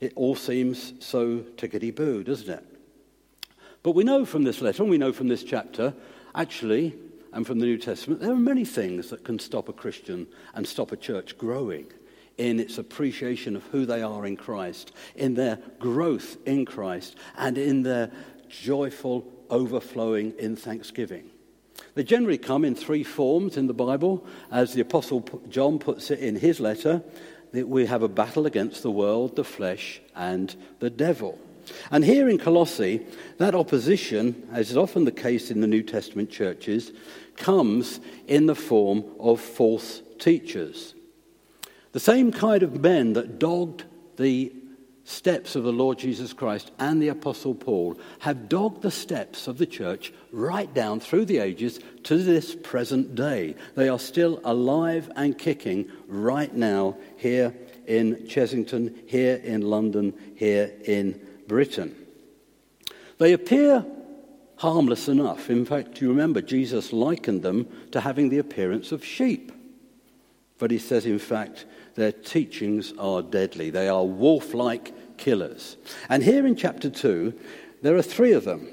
It 0.00 0.12
all 0.16 0.34
seems 0.34 0.92
so 1.00 1.38
tickety 1.56 1.94
boo, 1.94 2.22
doesn't 2.22 2.50
it? 2.50 2.64
But 3.82 3.94
we 3.94 4.04
know 4.04 4.24
from 4.24 4.44
this 4.44 4.60
letter, 4.60 4.82
and 4.82 4.90
we 4.90 4.98
know 4.98 5.12
from 5.12 5.28
this 5.28 5.44
chapter, 5.44 5.94
actually, 6.34 6.94
and 7.32 7.46
from 7.46 7.58
the 7.58 7.66
New 7.66 7.78
Testament, 7.78 8.20
there 8.20 8.32
are 8.32 8.36
many 8.36 8.64
things 8.64 9.10
that 9.10 9.24
can 9.24 9.38
stop 9.38 9.68
a 9.68 9.72
Christian 9.72 10.26
and 10.54 10.66
stop 10.66 10.92
a 10.92 10.96
church 10.96 11.38
growing 11.38 11.86
in 12.38 12.60
its 12.60 12.78
appreciation 12.78 13.56
of 13.56 13.62
who 13.64 13.86
they 13.86 14.02
are 14.02 14.26
in 14.26 14.36
Christ, 14.36 14.92
in 15.14 15.34
their 15.34 15.58
growth 15.78 16.36
in 16.46 16.64
Christ, 16.64 17.16
and 17.36 17.56
in 17.56 17.82
their 17.82 18.10
joyful 18.48 19.26
overflowing 19.50 20.34
in 20.38 20.56
thanksgiving. 20.56 21.30
They 21.94 22.04
generally 22.04 22.38
come 22.38 22.64
in 22.64 22.74
three 22.74 23.04
forms 23.04 23.56
in 23.56 23.66
the 23.66 23.74
Bible, 23.74 24.26
as 24.50 24.72
the 24.72 24.80
Apostle 24.82 25.20
John 25.48 25.78
puts 25.78 26.10
it 26.10 26.18
in 26.18 26.36
his 26.36 26.60
letter 26.60 27.02
that 27.56 27.68
we 27.68 27.86
have 27.86 28.02
a 28.02 28.08
battle 28.08 28.44
against 28.44 28.82
the 28.82 28.90
world, 28.90 29.34
the 29.34 29.42
flesh, 29.44 30.02
and 30.14 30.54
the 30.78 30.90
devil. 30.90 31.38
And 31.90 32.04
here 32.04 32.28
in 32.28 32.36
Colossae, 32.36 33.06
that 33.38 33.54
opposition, 33.54 34.46
as 34.52 34.70
is 34.70 34.76
often 34.76 35.06
the 35.06 35.10
case 35.10 35.50
in 35.50 35.62
the 35.62 35.66
New 35.66 35.82
Testament 35.82 36.30
churches, 36.30 36.92
comes 37.36 37.98
in 38.26 38.44
the 38.44 38.54
form 38.54 39.04
of 39.18 39.40
false 39.40 40.02
teachers. 40.18 40.94
The 41.92 42.00
same 42.00 42.30
kind 42.30 42.62
of 42.62 42.82
men 42.82 43.14
that 43.14 43.38
dogged 43.38 43.84
the 44.18 44.52
steps 45.06 45.54
of 45.54 45.62
the 45.62 45.72
Lord 45.72 45.98
Jesus 45.98 46.32
Christ 46.32 46.72
and 46.80 47.00
the 47.00 47.08
Apostle 47.08 47.54
Paul 47.54 47.96
have 48.18 48.48
dogged 48.48 48.82
the 48.82 48.90
steps 48.90 49.46
of 49.46 49.56
the 49.56 49.66
church 49.66 50.12
right 50.32 50.72
down 50.74 50.98
through 50.98 51.26
the 51.26 51.38
ages 51.38 51.78
to 52.02 52.18
this 52.18 52.56
present 52.56 53.14
day. 53.14 53.54
They 53.76 53.88
are 53.88 54.00
still 54.00 54.40
alive 54.44 55.10
and 55.14 55.38
kicking 55.38 55.88
right 56.08 56.52
now 56.52 56.96
here 57.16 57.54
in 57.86 58.16
Chessington, 58.26 59.08
here 59.08 59.36
in 59.36 59.62
London, 59.62 60.12
here 60.34 60.72
in 60.84 61.20
Britain. 61.46 61.94
They 63.18 63.32
appear 63.32 63.86
harmless 64.56 65.06
enough. 65.06 65.48
In 65.50 65.64
fact, 65.64 66.00
you 66.00 66.08
remember 66.08 66.42
Jesus 66.42 66.92
likened 66.92 67.42
them 67.42 67.68
to 67.92 68.00
having 68.00 68.28
the 68.28 68.38
appearance 68.38 68.90
of 68.90 69.04
sheep. 69.04 69.52
But 70.58 70.72
he 70.72 70.78
says, 70.78 71.06
in 71.06 71.18
fact, 71.20 71.64
their 71.96 72.12
teachings 72.12 72.92
are 72.98 73.22
deadly. 73.22 73.70
They 73.70 73.88
are 73.88 74.04
wolf 74.04 74.54
like 74.54 75.18
killers. 75.18 75.76
And 76.08 76.22
here 76.22 76.46
in 76.46 76.54
chapter 76.54 76.90
2, 76.90 77.34
there 77.82 77.96
are 77.96 78.02
three 78.02 78.32
of 78.32 78.44
them. 78.44 78.68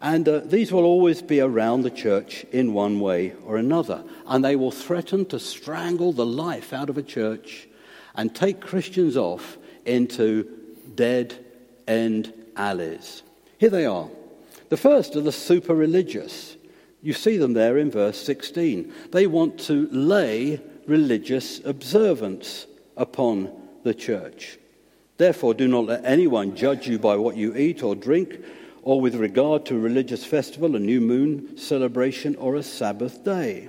And 0.00 0.28
uh, 0.28 0.40
these 0.40 0.72
will 0.72 0.84
always 0.84 1.22
be 1.22 1.40
around 1.40 1.82
the 1.82 1.90
church 1.90 2.44
in 2.52 2.72
one 2.72 3.00
way 3.00 3.34
or 3.44 3.56
another. 3.56 4.04
And 4.26 4.44
they 4.44 4.56
will 4.56 4.70
threaten 4.70 5.24
to 5.26 5.38
strangle 5.38 6.12
the 6.12 6.26
life 6.26 6.72
out 6.72 6.90
of 6.90 6.98
a 6.98 7.02
church 7.02 7.68
and 8.14 8.34
take 8.34 8.60
Christians 8.60 9.16
off 9.16 9.56
into 9.84 10.48
dead 10.94 11.44
end 11.86 12.32
alleys. 12.56 13.22
Here 13.58 13.70
they 13.70 13.86
are. 13.86 14.08
The 14.68 14.76
first 14.76 15.16
are 15.16 15.20
the 15.20 15.32
super 15.32 15.74
religious. 15.74 16.56
You 17.00 17.12
see 17.12 17.36
them 17.36 17.52
there 17.52 17.78
in 17.78 17.90
verse 17.90 18.20
16. 18.22 18.92
They 19.10 19.26
want 19.26 19.58
to 19.60 19.88
lay 19.90 20.60
religious 20.86 21.64
observance 21.64 22.66
upon 22.96 23.50
the 23.82 23.94
church. 23.94 24.58
Therefore, 25.18 25.54
do 25.54 25.68
not 25.68 25.86
let 25.86 26.04
anyone 26.04 26.56
judge 26.56 26.88
you 26.88 26.98
by 26.98 27.16
what 27.16 27.36
you 27.36 27.54
eat 27.56 27.82
or 27.82 27.94
drink, 27.94 28.38
or 28.82 29.00
with 29.00 29.14
regard 29.14 29.64
to 29.66 29.76
a 29.76 29.78
religious 29.78 30.24
festival, 30.24 30.74
a 30.74 30.80
new 30.80 31.00
moon 31.00 31.56
celebration, 31.56 32.34
or 32.36 32.56
a 32.56 32.62
Sabbath 32.62 33.24
day. 33.24 33.68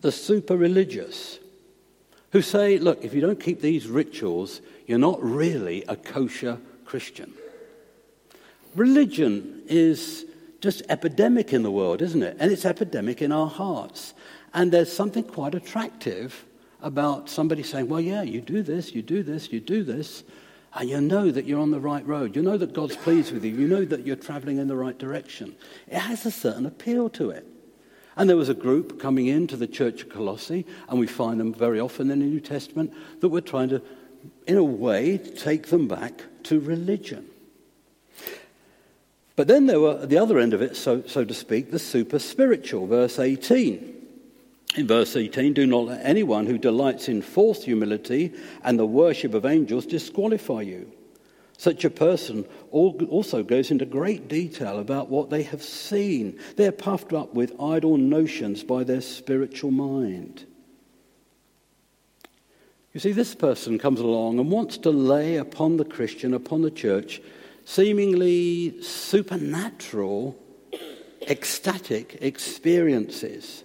The 0.00 0.12
super 0.12 0.56
religious. 0.56 1.38
who 2.32 2.42
say, 2.42 2.78
look, 2.78 3.04
if 3.04 3.14
you 3.14 3.20
don't 3.20 3.38
keep 3.38 3.60
these 3.60 3.86
rituals, 3.86 4.60
you're 4.86 4.98
not 4.98 5.22
really 5.22 5.84
a 5.86 5.94
kosher 5.94 6.58
Christian. 6.84 7.32
Religion 8.74 9.62
is 9.66 10.24
just 10.60 10.82
epidemic 10.88 11.52
in 11.52 11.62
the 11.62 11.70
world, 11.70 12.00
isn't 12.00 12.22
it? 12.22 12.36
And 12.40 12.50
it's 12.50 12.64
epidemic 12.64 13.20
in 13.20 13.32
our 13.32 13.48
hearts. 13.48 14.14
And 14.54 14.72
there's 14.72 14.92
something 14.92 15.24
quite 15.24 15.54
attractive 15.54 16.44
about 16.80 17.30
somebody 17.30 17.62
saying, 17.62 17.88
well, 17.88 18.00
yeah, 18.00 18.22
you 18.22 18.40
do 18.40 18.62
this, 18.62 18.94
you 18.94 19.02
do 19.02 19.22
this, 19.22 19.52
you 19.52 19.60
do 19.60 19.82
this, 19.82 20.24
and 20.74 20.88
you 20.88 21.00
know 21.00 21.30
that 21.30 21.44
you're 21.44 21.60
on 21.60 21.70
the 21.70 21.80
right 21.80 22.06
road. 22.06 22.34
You 22.34 22.42
know 22.42 22.56
that 22.56 22.72
God's 22.72 22.96
pleased 22.96 23.32
with 23.32 23.44
you. 23.44 23.52
You 23.52 23.68
know 23.68 23.84
that 23.84 24.06
you're 24.06 24.16
traveling 24.16 24.58
in 24.58 24.68
the 24.68 24.76
right 24.76 24.98
direction. 24.98 25.54
It 25.86 25.98
has 25.98 26.26
a 26.26 26.30
certain 26.30 26.66
appeal 26.66 27.08
to 27.10 27.30
it. 27.30 27.46
And 28.16 28.28
there 28.28 28.36
was 28.36 28.48
a 28.48 28.54
group 28.54 29.00
coming 29.00 29.26
into 29.26 29.56
the 29.56 29.66
church 29.66 30.02
of 30.02 30.10
Colossae, 30.10 30.66
and 30.88 30.98
we 30.98 31.06
find 31.06 31.40
them 31.40 31.54
very 31.54 31.80
often 31.80 32.10
in 32.10 32.20
the 32.20 32.26
New 32.26 32.40
Testament, 32.40 32.92
that 33.20 33.28
were 33.28 33.40
trying 33.40 33.70
to, 33.70 33.82
in 34.46 34.58
a 34.58 34.64
way, 34.64 35.18
take 35.18 35.68
them 35.68 35.88
back 35.88 36.22
to 36.44 36.60
religion. 36.60 37.26
But 39.34 39.48
then 39.48 39.66
there 39.66 39.80
were, 39.80 40.00
at 40.02 40.10
the 40.10 40.18
other 40.18 40.38
end 40.38 40.52
of 40.52 40.60
it, 40.60 40.76
so, 40.76 41.02
so 41.06 41.24
to 41.24 41.32
speak, 41.32 41.70
the 41.70 41.78
super 41.78 42.18
spiritual, 42.18 42.86
verse 42.86 43.18
18. 43.18 43.91
In 44.74 44.86
verse 44.86 45.16
18, 45.16 45.52
do 45.52 45.66
not 45.66 45.86
let 45.86 46.04
anyone 46.04 46.46
who 46.46 46.56
delights 46.56 47.08
in 47.08 47.20
false 47.20 47.64
humility 47.64 48.32
and 48.64 48.78
the 48.78 48.86
worship 48.86 49.34
of 49.34 49.44
angels 49.44 49.84
disqualify 49.84 50.62
you. 50.62 50.90
Such 51.58 51.84
a 51.84 51.90
person 51.90 52.46
also 52.70 53.42
goes 53.42 53.70
into 53.70 53.84
great 53.84 54.28
detail 54.28 54.78
about 54.78 55.10
what 55.10 55.28
they 55.28 55.42
have 55.42 55.62
seen. 55.62 56.38
They're 56.56 56.72
puffed 56.72 57.12
up 57.12 57.34
with 57.34 57.60
idle 57.60 57.98
notions 57.98 58.64
by 58.64 58.82
their 58.84 59.02
spiritual 59.02 59.70
mind. 59.70 60.46
You 62.94 63.00
see, 63.00 63.12
this 63.12 63.34
person 63.34 63.78
comes 63.78 64.00
along 64.00 64.38
and 64.38 64.50
wants 64.50 64.78
to 64.78 64.90
lay 64.90 65.36
upon 65.36 65.76
the 65.76 65.84
Christian, 65.84 66.34
upon 66.34 66.62
the 66.62 66.70
church, 66.70 67.20
seemingly 67.64 68.82
supernatural, 68.82 70.36
ecstatic 71.28 72.18
experiences 72.22 73.64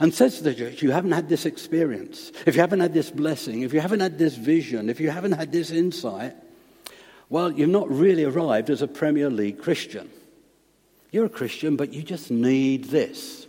and 0.00 0.14
says 0.14 0.38
to 0.38 0.44
the 0.44 0.54
church, 0.54 0.82
You 0.82 0.90
haven't 0.90 1.12
had 1.12 1.28
this 1.28 1.46
experience, 1.46 2.32
if 2.46 2.54
you 2.54 2.60
haven't 2.60 2.80
had 2.80 2.94
this 2.94 3.10
blessing, 3.10 3.62
if 3.62 3.72
you 3.72 3.80
haven't 3.80 4.00
had 4.00 4.18
this 4.18 4.36
vision, 4.36 4.88
if 4.88 5.00
you 5.00 5.10
haven't 5.10 5.32
had 5.32 5.52
this 5.52 5.70
insight, 5.70 6.34
well, 7.28 7.52
you've 7.52 7.68
not 7.68 7.90
really 7.90 8.24
arrived 8.24 8.70
as 8.70 8.80
a 8.80 8.88
Premier 8.88 9.28
League 9.28 9.58
Christian. 9.58 10.10
You're 11.10 11.26
a 11.26 11.30
Christian, 11.30 11.76
but 11.76 11.92
you 11.92 12.02
just 12.02 12.30
need 12.30 12.84
this. 12.84 13.46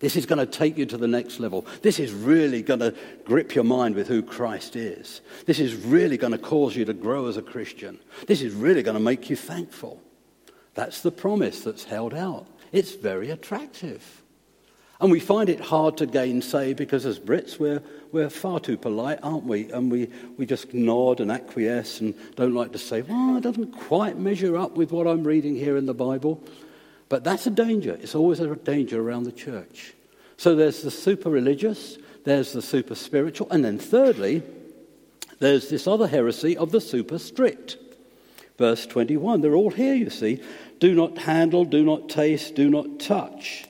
This 0.00 0.16
is 0.16 0.26
going 0.26 0.40
to 0.40 0.46
take 0.46 0.78
you 0.78 0.86
to 0.86 0.96
the 0.96 1.06
next 1.06 1.38
level. 1.38 1.64
This 1.82 2.00
is 2.00 2.12
really 2.12 2.60
going 2.62 2.80
to 2.80 2.92
grip 3.24 3.54
your 3.54 3.62
mind 3.62 3.94
with 3.94 4.08
who 4.08 4.20
Christ 4.20 4.74
is. 4.74 5.20
This 5.46 5.60
is 5.60 5.76
really 5.76 6.16
going 6.16 6.32
to 6.32 6.38
cause 6.38 6.74
you 6.74 6.84
to 6.84 6.92
grow 6.92 7.28
as 7.28 7.36
a 7.36 7.42
Christian. 7.42 8.00
This 8.26 8.42
is 8.42 8.52
really 8.52 8.82
going 8.82 8.96
to 8.96 9.02
make 9.02 9.30
you 9.30 9.36
thankful. 9.36 10.02
That's 10.74 11.02
the 11.02 11.12
promise 11.12 11.60
that's 11.60 11.84
held 11.84 12.14
out. 12.14 12.48
It's 12.72 12.94
very 12.94 13.30
attractive. 13.30 14.21
And 15.02 15.10
we 15.10 15.18
find 15.18 15.48
it 15.48 15.58
hard 15.58 15.96
to 15.96 16.06
gainsay 16.06 16.74
because 16.74 17.04
as 17.06 17.18
Brits, 17.18 17.58
we're, 17.58 17.82
we're 18.12 18.30
far 18.30 18.60
too 18.60 18.76
polite, 18.76 19.18
aren't 19.24 19.42
we? 19.42 19.68
And 19.72 19.90
we, 19.90 20.08
we 20.36 20.46
just 20.46 20.72
nod 20.72 21.18
and 21.18 21.32
acquiesce 21.32 22.00
and 22.00 22.14
don't 22.36 22.54
like 22.54 22.70
to 22.70 22.78
say, 22.78 23.02
well, 23.02 23.36
it 23.36 23.40
doesn't 23.40 23.72
quite 23.72 24.16
measure 24.16 24.56
up 24.56 24.76
with 24.76 24.92
what 24.92 25.08
I'm 25.08 25.24
reading 25.24 25.56
here 25.56 25.76
in 25.76 25.86
the 25.86 25.92
Bible. 25.92 26.40
But 27.08 27.24
that's 27.24 27.48
a 27.48 27.50
danger. 27.50 27.98
It's 28.00 28.14
always 28.14 28.38
a 28.38 28.54
danger 28.54 29.02
around 29.02 29.24
the 29.24 29.32
church. 29.32 29.92
So 30.36 30.54
there's 30.54 30.82
the 30.82 30.90
super 30.92 31.30
religious, 31.30 31.98
there's 32.22 32.52
the 32.52 32.62
super 32.62 32.94
spiritual, 32.94 33.50
and 33.50 33.64
then 33.64 33.80
thirdly, 33.80 34.44
there's 35.40 35.68
this 35.68 35.88
other 35.88 36.06
heresy 36.06 36.56
of 36.56 36.70
the 36.70 36.80
super 36.80 37.18
strict. 37.18 37.76
Verse 38.56 38.86
21, 38.86 39.40
they're 39.40 39.56
all 39.56 39.72
here, 39.72 39.94
you 39.94 40.10
see. 40.10 40.40
Do 40.78 40.94
not 40.94 41.18
handle, 41.18 41.64
do 41.64 41.82
not 41.82 42.08
taste, 42.08 42.54
do 42.54 42.70
not 42.70 43.00
touch. 43.00 43.66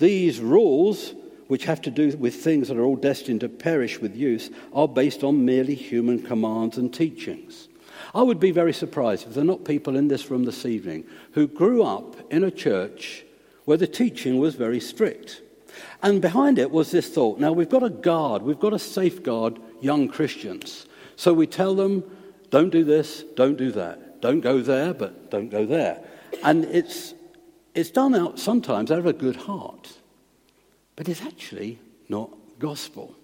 These 0.00 0.40
rules, 0.40 1.14
which 1.46 1.66
have 1.66 1.82
to 1.82 1.90
do 1.90 2.16
with 2.16 2.34
things 2.34 2.68
that 2.68 2.78
are 2.78 2.82
all 2.84 2.96
destined 2.96 3.42
to 3.42 3.48
perish 3.48 4.00
with 4.00 4.16
use, 4.16 4.50
are 4.72 4.88
based 4.88 5.22
on 5.22 5.44
merely 5.44 5.74
human 5.74 6.22
commands 6.22 6.78
and 6.78 6.92
teachings. 6.92 7.68
I 8.14 8.22
would 8.22 8.40
be 8.40 8.50
very 8.50 8.72
surprised 8.72 9.26
if 9.26 9.34
there 9.34 9.42
are 9.42 9.46
not 9.46 9.64
people 9.64 9.96
in 9.96 10.08
this 10.08 10.30
room 10.30 10.44
this 10.44 10.64
evening 10.64 11.04
who 11.32 11.46
grew 11.46 11.82
up 11.82 12.16
in 12.32 12.42
a 12.42 12.50
church 12.50 13.24
where 13.66 13.76
the 13.76 13.86
teaching 13.86 14.38
was 14.38 14.54
very 14.54 14.80
strict. 14.80 15.42
And 16.02 16.20
behind 16.20 16.58
it 16.58 16.70
was 16.70 16.90
this 16.90 17.08
thought 17.08 17.38
now 17.38 17.52
we've 17.52 17.68
got 17.68 17.80
to 17.80 17.90
guard, 17.90 18.42
we've 18.42 18.58
got 18.58 18.70
to 18.70 18.78
safeguard 18.78 19.58
young 19.80 20.08
Christians. 20.08 20.86
So 21.16 21.34
we 21.34 21.46
tell 21.46 21.74
them, 21.74 22.02
don't 22.48 22.70
do 22.70 22.84
this, 22.84 23.22
don't 23.36 23.56
do 23.56 23.70
that. 23.72 24.22
Don't 24.22 24.40
go 24.40 24.60
there, 24.60 24.94
but 24.94 25.30
don't 25.30 25.50
go 25.50 25.66
there. 25.66 26.02
And 26.42 26.64
it's 26.64 27.14
it's 27.74 27.90
done 27.90 28.14
out 28.14 28.38
sometimes 28.38 28.90
out 28.90 28.98
of 28.98 29.06
a 29.06 29.12
good 29.12 29.36
heart, 29.36 29.92
but 30.96 31.08
it's 31.08 31.22
actually 31.22 31.78
not 32.08 32.30
gospel. 32.58 33.14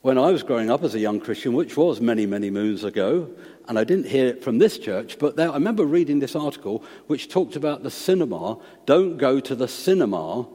When 0.00 0.16
I 0.16 0.30
was 0.30 0.42
growing 0.42 0.70
up 0.70 0.84
as 0.84 0.94
a 0.94 1.00
young 1.00 1.20
Christian, 1.20 1.54
which 1.54 1.76
was 1.76 2.00
many, 2.00 2.24
many 2.24 2.50
moons 2.50 2.84
ago, 2.84 3.30
and 3.66 3.78
I 3.78 3.84
didn't 3.84 4.06
hear 4.06 4.28
it 4.28 4.44
from 4.44 4.58
this 4.58 4.78
church, 4.78 5.18
but 5.18 5.36
there, 5.36 5.50
I 5.50 5.54
remember 5.54 5.84
reading 5.84 6.20
this 6.20 6.36
article 6.36 6.84
which 7.08 7.28
talked 7.28 7.56
about 7.56 7.82
the 7.82 7.90
cinema. 7.90 8.58
Don't 8.86 9.18
go 9.18 9.40
to 9.40 9.54
the 9.54 9.68
cinema, 9.68 10.46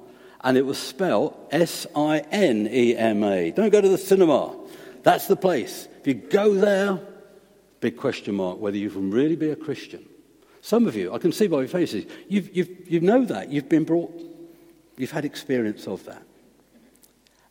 and 0.42 0.58
it 0.58 0.66
was 0.66 0.78
spelled 0.78 1.36
S 1.52 1.86
I 1.96 2.20
N 2.32 2.68
E 2.72 2.96
M 2.96 3.24
A. 3.24 3.52
Don't 3.52 3.70
go 3.70 3.82
to 3.82 3.90
the 3.90 3.98
cinema. 3.98 4.56
That's 5.04 5.28
the 5.28 5.36
place. 5.36 5.88
If 6.00 6.08
you 6.08 6.14
go 6.16 6.56
there, 6.56 7.00
big 7.82 7.98
question 7.98 8.36
mark 8.36 8.60
whether 8.60 8.78
you 8.78 8.90
can 8.90 9.12
really 9.12 9.36
be 9.36 9.50
a 9.50 9.56
Christian. 9.56 10.06
Some 10.64 10.88
of 10.88 10.96
you, 10.96 11.14
I 11.14 11.18
can 11.18 11.34
see 11.34 11.48
by 11.48 11.58
your 11.60 11.68
faces, 11.68 12.06
you've, 12.30 12.56
you've, 12.56 12.70
you 12.90 13.02
know 13.02 13.26
that. 13.26 13.52
You've 13.52 13.68
been 13.68 13.84
brought, 13.84 14.18
you've 14.96 15.12
had 15.12 15.26
experience 15.26 15.90
of 15.90 16.06
that. 16.06 16.24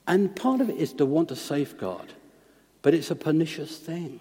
And 0.07 0.35
part 0.35 0.63
of 0.63 0.71
it 0.71 0.79
is 0.79 0.95
to 0.95 1.05
want 1.05 1.29
to 1.29 1.37
safeguard, 1.37 2.15
but 2.81 2.95
it's 2.95 3.11
a 3.11 3.15
pernicious 3.15 3.77
thing 3.77 4.19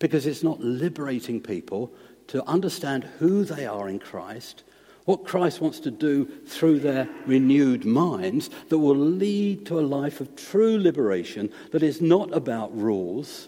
because 0.00 0.26
it's 0.26 0.42
not 0.42 0.58
liberating 0.58 1.40
people 1.40 1.92
to 2.26 2.44
understand 2.48 3.04
who 3.20 3.44
they 3.44 3.66
are 3.66 3.88
in 3.88 4.00
Christ, 4.00 4.64
what 5.04 5.24
Christ 5.24 5.60
wants 5.60 5.78
to 5.80 5.92
do 5.92 6.24
through 6.24 6.80
their 6.80 7.08
renewed 7.26 7.84
minds 7.84 8.50
that 8.68 8.78
will 8.78 8.96
lead 8.96 9.64
to 9.66 9.78
a 9.78 9.82
life 9.82 10.20
of 10.20 10.34
true 10.34 10.76
liberation 10.76 11.52
that 11.70 11.84
is 11.84 12.00
not 12.00 12.34
about 12.34 12.76
rules, 12.76 13.46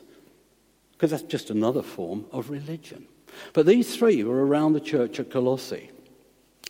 because 0.93 1.11
that's 1.11 1.25
just 1.25 1.50
another 1.50 1.83
form 1.83 2.25
of 2.31 2.50
religion. 2.50 3.09
But 3.52 3.66
these 3.66 3.97
three 3.97 4.23
were 4.25 4.47
around 4.47 4.73
the 4.73 4.81
church 4.81 5.21
at 5.21 5.31
Colossae. 5.31 5.90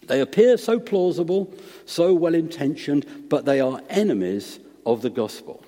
They 0.07 0.21
appear 0.21 0.57
so 0.57 0.79
plausible, 0.79 1.53
so 1.85 2.15
well 2.15 2.35
intentioned, 2.35 3.29
but 3.29 3.45
they 3.45 3.61
are 3.61 3.81
enemies 3.89 4.61
of 4.85 5.03
the 5.03 5.11
gospel. 5.11 5.65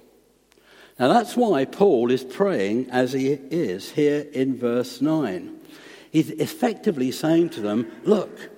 Now 0.98 1.08
that's 1.08 1.36
why 1.36 1.64
Paul 1.64 2.10
is 2.10 2.24
praying 2.24 2.90
as 2.90 3.12
he 3.12 3.32
is 3.32 3.92
here 3.92 4.26
in 4.32 4.56
verse 4.56 5.00
9. 5.00 5.56
He's 6.10 6.30
effectively 6.30 7.12
saying 7.12 7.50
to 7.50 7.60
them, 7.60 7.90
Look, 8.04 8.50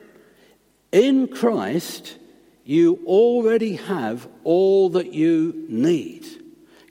in 0.92 1.28
Christ, 1.28 2.16
you 2.64 3.00
already 3.06 3.76
have 3.76 4.28
all 4.44 4.90
that 4.90 5.12
you 5.12 5.66
need. 5.68 6.26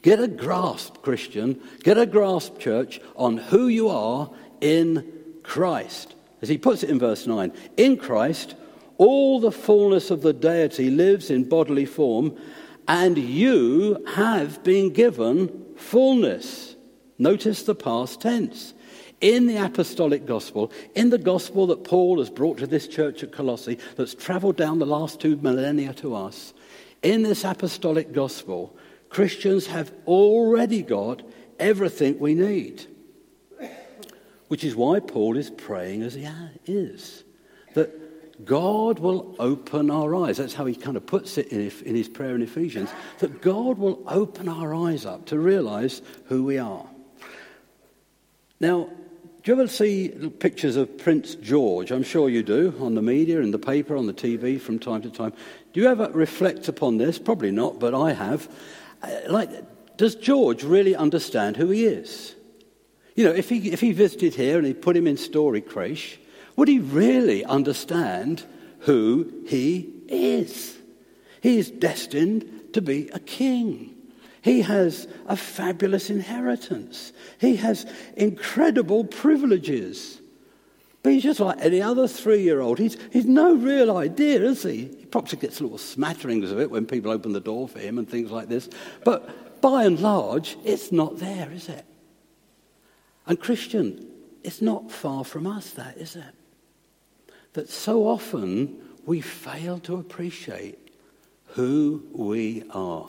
Get 0.01 0.20
a 0.20 0.27
grasp, 0.27 1.01
Christian, 1.01 1.62
get 1.84 1.98
a 1.98 2.06
grasp, 2.06 2.60
church, 2.60 3.01
on 3.15 3.38
who 3.38 3.68
you 3.68 3.89
are 3.89 4.29
in 4.62 5.18
Christ. 5.50 6.13
As 6.44 6.48
he 6.48 6.60
puts 6.60 6.84
it 6.84 6.91
in 6.91 7.00
verse 7.00 7.25
9, 7.25 7.51
in 7.75 7.98
Christ, 7.98 8.53
all 8.98 9.39
the 9.39 9.51
fullness 9.51 10.12
of 10.12 10.22
the 10.22 10.32
deity 10.32 10.91
lives 10.91 11.32
in 11.32 11.50
bodily 11.50 11.86
form, 11.86 12.38
and 12.88 13.18
you 13.18 14.06
have 14.13 14.63
been 14.63 14.94
given 14.94 15.65
fullness. 15.75 16.75
Notice 17.18 17.63
the 17.63 17.74
past 17.74 18.22
tense. 18.22 18.75
In 19.22 19.48
the 19.48 19.58
apostolic 19.58 20.27
gospel, 20.27 20.72
in 20.94 21.10
the 21.10 21.18
gospel 21.18 21.65
that 21.68 21.84
Paul 21.84 22.20
has 22.20 22.29
brought 22.29 22.60
to 22.60 22.68
this 22.68 22.88
church 22.88 23.24
at 23.24 23.32
Colossae, 23.32 23.79
that's 23.96 24.13
traveled 24.13 24.56
down 24.56 24.77
the 24.77 24.86
last 24.86 25.20
two 25.20 25.36
millennia 25.38 25.94
to 25.96 26.15
us, 26.15 26.53
in 27.01 27.24
this 27.24 27.44
apostolic 27.44 28.13
gospel, 28.13 28.77
Christians 29.10 29.65
have 29.65 29.91
already 30.06 30.84
got 30.84 31.24
everything 31.60 32.20
we 32.20 32.36
need. 32.36 32.86
Which 34.50 34.63
is 34.63 34.75
why 34.75 35.00
Paul 35.00 35.38
is 35.38 35.50
praying 35.50 36.03
as 36.03 36.13
he 36.13 36.27
is. 36.65 37.24
That 37.74 38.46
God 38.46 39.00
will 39.00 39.36
open 39.39 39.89
our 39.89 40.15
eyes. 40.15 40.38
That's 40.38 40.53
how 40.53 40.65
he 40.65 40.75
kind 40.75 40.98
of 40.98 41.06
puts 41.06 41.38
it 41.38 41.48
in, 41.48 41.62
his 41.96 42.10
prayer 42.10 42.36
in 42.36 42.41
Ephesians. 42.41 42.89
That 43.20 43.41
God 43.41 43.77
will 43.77 44.03
open 44.08 44.50
our 44.50 44.74
eyes 44.75 45.06
up 45.06 45.25
to 45.27 45.39
realize 45.39 46.01
who 46.25 46.44
we 46.44 46.58
are. 46.58 46.86
Now, 48.60 48.89
do 49.44 49.51
you 49.51 49.53
ever 49.53 49.68
see 49.68 50.10
pictures 50.39 50.75
of 50.75 50.98
Prince 50.98 51.36
George? 51.36 51.91
I'm 51.91 52.03
sure 52.03 52.27
you 52.27 52.44
do, 52.44 52.75
on 52.82 52.96
the 52.96 53.01
media, 53.01 53.39
in 53.39 53.51
the 53.51 53.60
paper, 53.60 53.96
on 53.96 54.06
the 54.06 54.13
TV 54.13 54.60
from 54.60 54.79
time 54.79 55.01
to 55.03 55.10
time. 55.10 55.34
Do 55.74 55.79
you 55.79 55.88
ever 55.88 56.10
reflect 56.12 56.68
upon 56.68 56.98
this? 56.98 57.18
Probably 57.20 57.51
not, 57.51 57.79
but 57.79 57.94
I 57.94 58.13
have. 58.13 58.50
Uh, 59.01 59.10
like 59.29 59.50
does 60.00 60.15
George 60.15 60.63
really 60.63 60.96
understand 60.96 61.58
who 61.58 61.70
he 61.70 61.86
is? 61.86 62.34
You 63.16 63.25
know, 63.25 63.32
if 63.32 63.50
he, 63.50 63.72
if 63.72 63.82
he 63.82 63.92
visited 63.92 64.36
here 64.36 64.58
and 64.58 64.66
he 64.66 64.74
put 64.74 64.96
him 64.96 65.08
in 65.08 65.18
Story 65.18 65.62
Creche, 65.62 66.20
would 66.56 66.68
he 66.68 66.80
really 66.80 67.44
understand 67.46 68.44
who 68.80 69.44
he 69.48 69.89
is? 70.08 70.78
He 71.42 71.58
is 71.58 71.72
destined 71.72 72.74
to 72.74 72.82
be 72.82 73.10
a 73.10 73.20
king. 73.20 73.96
He 74.42 74.62
has 74.62 75.08
a 75.28 75.36
fabulous 75.36 76.10
inheritance. 76.10 77.13
He 77.39 77.58
has 77.58 77.86
incredible 78.16 79.04
privileges. 79.04 80.20
But 81.01 81.13
he's 81.13 81.24
just 81.24 81.39
like 81.39 81.58
any 81.62 81.82
other 81.82 82.08
three 82.08 82.42
year 82.42 82.62
old. 82.62 82.80
He's, 82.80 82.98
he's 83.12 83.25
no 83.25 83.56
real 83.56 83.96
idea, 83.96 84.42
is 84.42 84.63
he? 84.63 84.86
He 85.00 85.06
probably 85.06 85.38
gets 85.38 85.62
little 85.62 85.78
smatterings 85.78 86.51
of 86.51 86.60
it 86.60 86.70
when 86.70 86.86
people 86.86 87.12
open 87.12 87.32
the 87.32 87.39
door 87.39 87.68
for 87.68 87.80
him 87.80 87.98
and 87.98 88.10
things 88.10 88.32
like 88.32 88.50
this. 88.50 88.70
But 89.04 89.62
by 89.62 89.86
and 89.86 90.00
large, 90.00 90.58
it's 90.63 90.92
not 90.92 91.20
there, 91.20 91.51
is 91.51 91.70
it? 91.70 91.86
And 93.29 93.39
Christian, 93.39 94.07
it's 94.43 94.62
not 94.62 94.91
far 94.91 95.24
from 95.24 95.45
us, 95.45 95.69
that, 95.71 95.98
is 95.98 96.15
it? 96.15 96.33
That 97.53 97.69
so 97.69 98.07
often 98.07 98.81
we 99.05 99.21
fail 99.21 99.79
to 99.81 99.98
appreciate 99.98 100.79
who 101.50 102.03
we 102.12 102.63
are. 102.71 103.07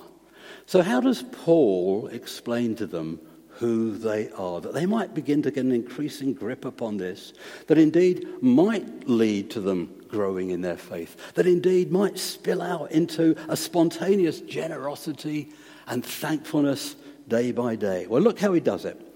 So, 0.66 0.82
how 0.82 1.00
does 1.00 1.22
Paul 1.22 2.08
explain 2.08 2.76
to 2.76 2.86
them 2.86 3.18
who 3.48 3.96
they 3.96 4.30
are? 4.32 4.60
That 4.60 4.74
they 4.74 4.84
might 4.84 5.14
begin 5.14 5.40
to 5.42 5.50
get 5.50 5.64
an 5.64 5.72
increasing 5.72 6.34
grip 6.34 6.66
upon 6.66 6.98
this, 6.98 7.32
that 7.68 7.78
indeed 7.78 8.28
might 8.42 9.08
lead 9.08 9.50
to 9.52 9.60
them 9.60 10.04
growing 10.08 10.50
in 10.50 10.60
their 10.60 10.76
faith, 10.76 11.16
that 11.34 11.46
indeed 11.46 11.90
might 11.90 12.18
spill 12.18 12.60
out 12.60 12.92
into 12.92 13.34
a 13.48 13.56
spontaneous 13.56 14.42
generosity 14.42 15.50
and 15.86 16.04
thankfulness 16.04 16.96
day 17.26 17.52
by 17.52 17.74
day. 17.74 18.06
Well, 18.06 18.20
look 18.20 18.38
how 18.38 18.52
he 18.52 18.60
does 18.60 18.84
it. 18.84 19.06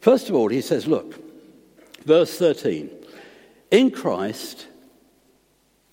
First 0.00 0.28
of 0.28 0.34
all, 0.34 0.48
he 0.48 0.60
says, 0.60 0.86
Look, 0.86 1.14
verse 2.04 2.36
13, 2.38 2.90
in 3.70 3.90
Christ, 3.90 4.66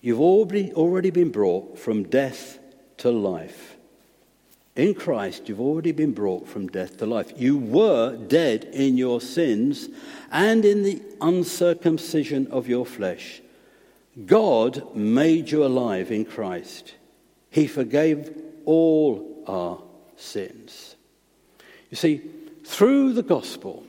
you've 0.00 0.20
already, 0.20 0.72
already 0.72 1.10
been 1.10 1.30
brought 1.30 1.78
from 1.78 2.04
death 2.04 2.58
to 2.98 3.10
life. 3.10 3.76
In 4.76 4.94
Christ, 4.94 5.48
you've 5.48 5.60
already 5.60 5.92
been 5.92 6.12
brought 6.12 6.48
from 6.48 6.68
death 6.68 6.98
to 6.98 7.06
life. 7.06 7.32
You 7.36 7.58
were 7.58 8.16
dead 8.16 8.64
in 8.72 8.96
your 8.96 9.20
sins 9.20 9.88
and 10.30 10.64
in 10.64 10.84
the 10.84 11.02
uncircumcision 11.20 12.46
of 12.48 12.68
your 12.68 12.86
flesh. 12.86 13.42
God 14.24 14.94
made 14.94 15.50
you 15.50 15.64
alive 15.64 16.12
in 16.12 16.24
Christ. 16.24 16.94
He 17.50 17.66
forgave 17.66 18.36
all 18.64 19.42
our 19.48 19.82
sins. 20.16 20.94
You 21.90 21.96
see, 21.96 22.22
through 22.64 23.14
the 23.14 23.22
gospel, 23.22 23.84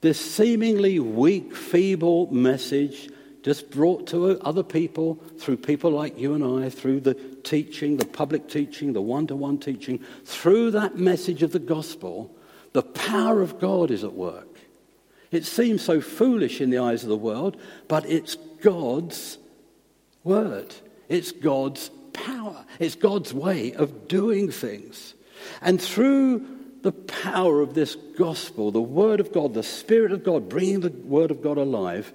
this 0.00 0.18
seemingly 0.18 0.98
weak, 0.98 1.54
feeble 1.54 2.32
message 2.32 3.10
just 3.42 3.70
brought 3.70 4.06
to 4.08 4.38
other 4.40 4.62
people 4.62 5.14
through 5.38 5.56
people 5.56 5.90
like 5.90 6.18
you 6.18 6.34
and 6.34 6.44
I, 6.44 6.68
through 6.70 7.00
the 7.00 7.14
teaching, 7.14 7.96
the 7.96 8.04
public 8.04 8.48
teaching, 8.48 8.92
the 8.92 9.00
one 9.00 9.26
to 9.28 9.36
one 9.36 9.58
teaching, 9.58 10.00
through 10.24 10.72
that 10.72 10.96
message 10.96 11.42
of 11.42 11.52
the 11.52 11.58
gospel, 11.58 12.34
the 12.72 12.82
power 12.82 13.40
of 13.40 13.58
God 13.58 13.90
is 13.90 14.04
at 14.04 14.12
work. 14.12 14.46
It 15.30 15.44
seems 15.44 15.82
so 15.82 16.00
foolish 16.00 16.60
in 16.60 16.70
the 16.70 16.78
eyes 16.78 17.02
of 17.02 17.08
the 17.08 17.16
world, 17.16 17.56
but 17.86 18.06
it's 18.06 18.36
God's 18.60 19.38
word. 20.24 20.74
It's 21.08 21.32
God's 21.32 21.90
power. 22.12 22.64
It's 22.78 22.94
God's 22.96 23.32
way 23.32 23.72
of 23.72 24.08
doing 24.08 24.50
things. 24.50 25.14
And 25.60 25.80
through 25.80 26.57
the 26.82 26.92
power 26.92 27.60
of 27.60 27.74
this 27.74 27.94
gospel, 27.94 28.70
the 28.70 28.80
word 28.80 29.20
of 29.20 29.32
God, 29.32 29.54
the 29.54 29.62
Spirit 29.62 30.12
of 30.12 30.24
God, 30.24 30.48
bringing 30.48 30.80
the 30.80 30.90
word 30.90 31.30
of 31.30 31.42
God 31.42 31.58
alive, 31.58 32.12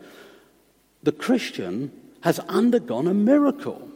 the 1.03 1.11
Christian 1.11 1.91
has 2.21 2.39
undergone 2.39 3.07
a 3.07 3.13
miracle. 3.13 3.89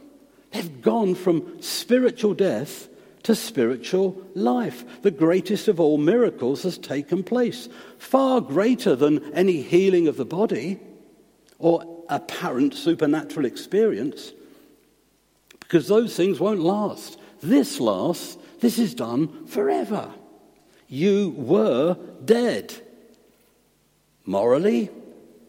They've 0.52 0.82
gone 0.82 1.14
from 1.14 1.62
spiritual 1.62 2.34
death 2.34 2.88
to 3.22 3.34
spiritual 3.34 4.22
life. 4.34 5.02
The 5.02 5.10
greatest 5.10 5.68
of 5.68 5.80
all 5.80 5.98
miracles 5.98 6.62
has 6.62 6.78
taken 6.78 7.22
place, 7.22 7.68
far 7.98 8.40
greater 8.40 8.94
than 8.94 9.32
any 9.32 9.62
healing 9.62 10.08
of 10.08 10.16
the 10.16 10.24
body 10.24 10.78
or 11.58 12.04
apparent 12.08 12.74
supernatural 12.74 13.46
experience, 13.46 14.32
because 15.60 15.88
those 15.88 16.16
things 16.16 16.40
won't 16.40 16.60
last. 16.60 17.18
This 17.42 17.80
lasts, 17.80 18.38
this 18.60 18.78
is 18.78 18.94
done 18.94 19.46
forever. 19.46 20.10
You 20.88 21.34
were 21.36 21.96
dead. 22.24 22.74
Morally, 24.24 24.90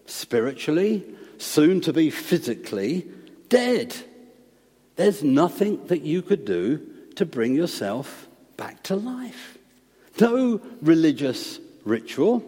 spiritually, 0.05 1.05
soon 1.37 1.81
to 1.81 1.93
be 1.93 2.09
physically 2.09 3.07
dead. 3.47 3.95
There's 4.97 5.23
nothing 5.23 5.85
that 5.87 6.01
you 6.01 6.21
could 6.21 6.45
do 6.45 6.85
to 7.15 7.25
bring 7.25 7.55
yourself 7.55 8.27
back 8.57 8.83
to 8.83 8.95
life. 8.95 9.57
No 10.19 10.61
religious 10.81 11.59
ritual, 11.85 12.43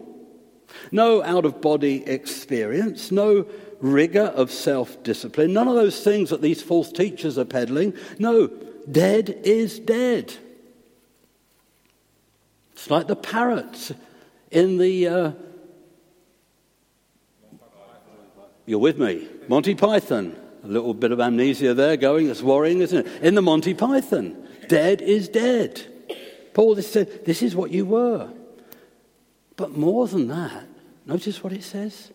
no 0.90 1.22
out 1.22 1.46
of 1.46 1.62
body 1.62 2.06
experience, 2.06 3.10
no 3.10 3.46
rigor 3.80 4.26
of 4.26 4.50
self 4.50 5.02
discipline, 5.02 5.54
none 5.54 5.68
of 5.68 5.74
those 5.74 6.04
things 6.04 6.30
that 6.30 6.42
these 6.42 6.62
false 6.62 6.92
teachers 6.92 7.38
are 7.38 7.46
peddling. 7.46 7.94
No, 8.18 8.48
dead 8.90 9.40
is 9.44 9.78
dead. 9.78 10.34
It's 12.82 12.90
like 12.90 13.06
the 13.06 13.14
parrots 13.14 13.92
in 14.50 14.76
the 14.76 15.06
uh, 15.06 15.32
You're 18.66 18.80
with 18.80 18.98
me. 18.98 19.28
Monty 19.46 19.76
Python. 19.76 20.36
A 20.64 20.66
little 20.66 20.92
bit 20.92 21.12
of 21.12 21.20
amnesia 21.20 21.74
there 21.74 21.96
going. 21.96 22.28
It's 22.28 22.42
worrying, 22.42 22.80
isn't 22.80 23.06
it? 23.06 23.22
In 23.22 23.36
the 23.36 23.42
Monty 23.42 23.72
Python. 23.72 24.48
Dead 24.66 25.00
is 25.00 25.28
dead. 25.28 25.80
Paul 26.54 26.74
said, 26.82 27.24
This 27.24 27.40
is 27.40 27.54
what 27.54 27.70
you 27.70 27.86
were. 27.86 28.28
But 29.54 29.76
more 29.76 30.08
than 30.08 30.26
that, 30.26 30.66
notice 31.06 31.40
what 31.44 31.52
it 31.52 31.62
says. 31.62 32.10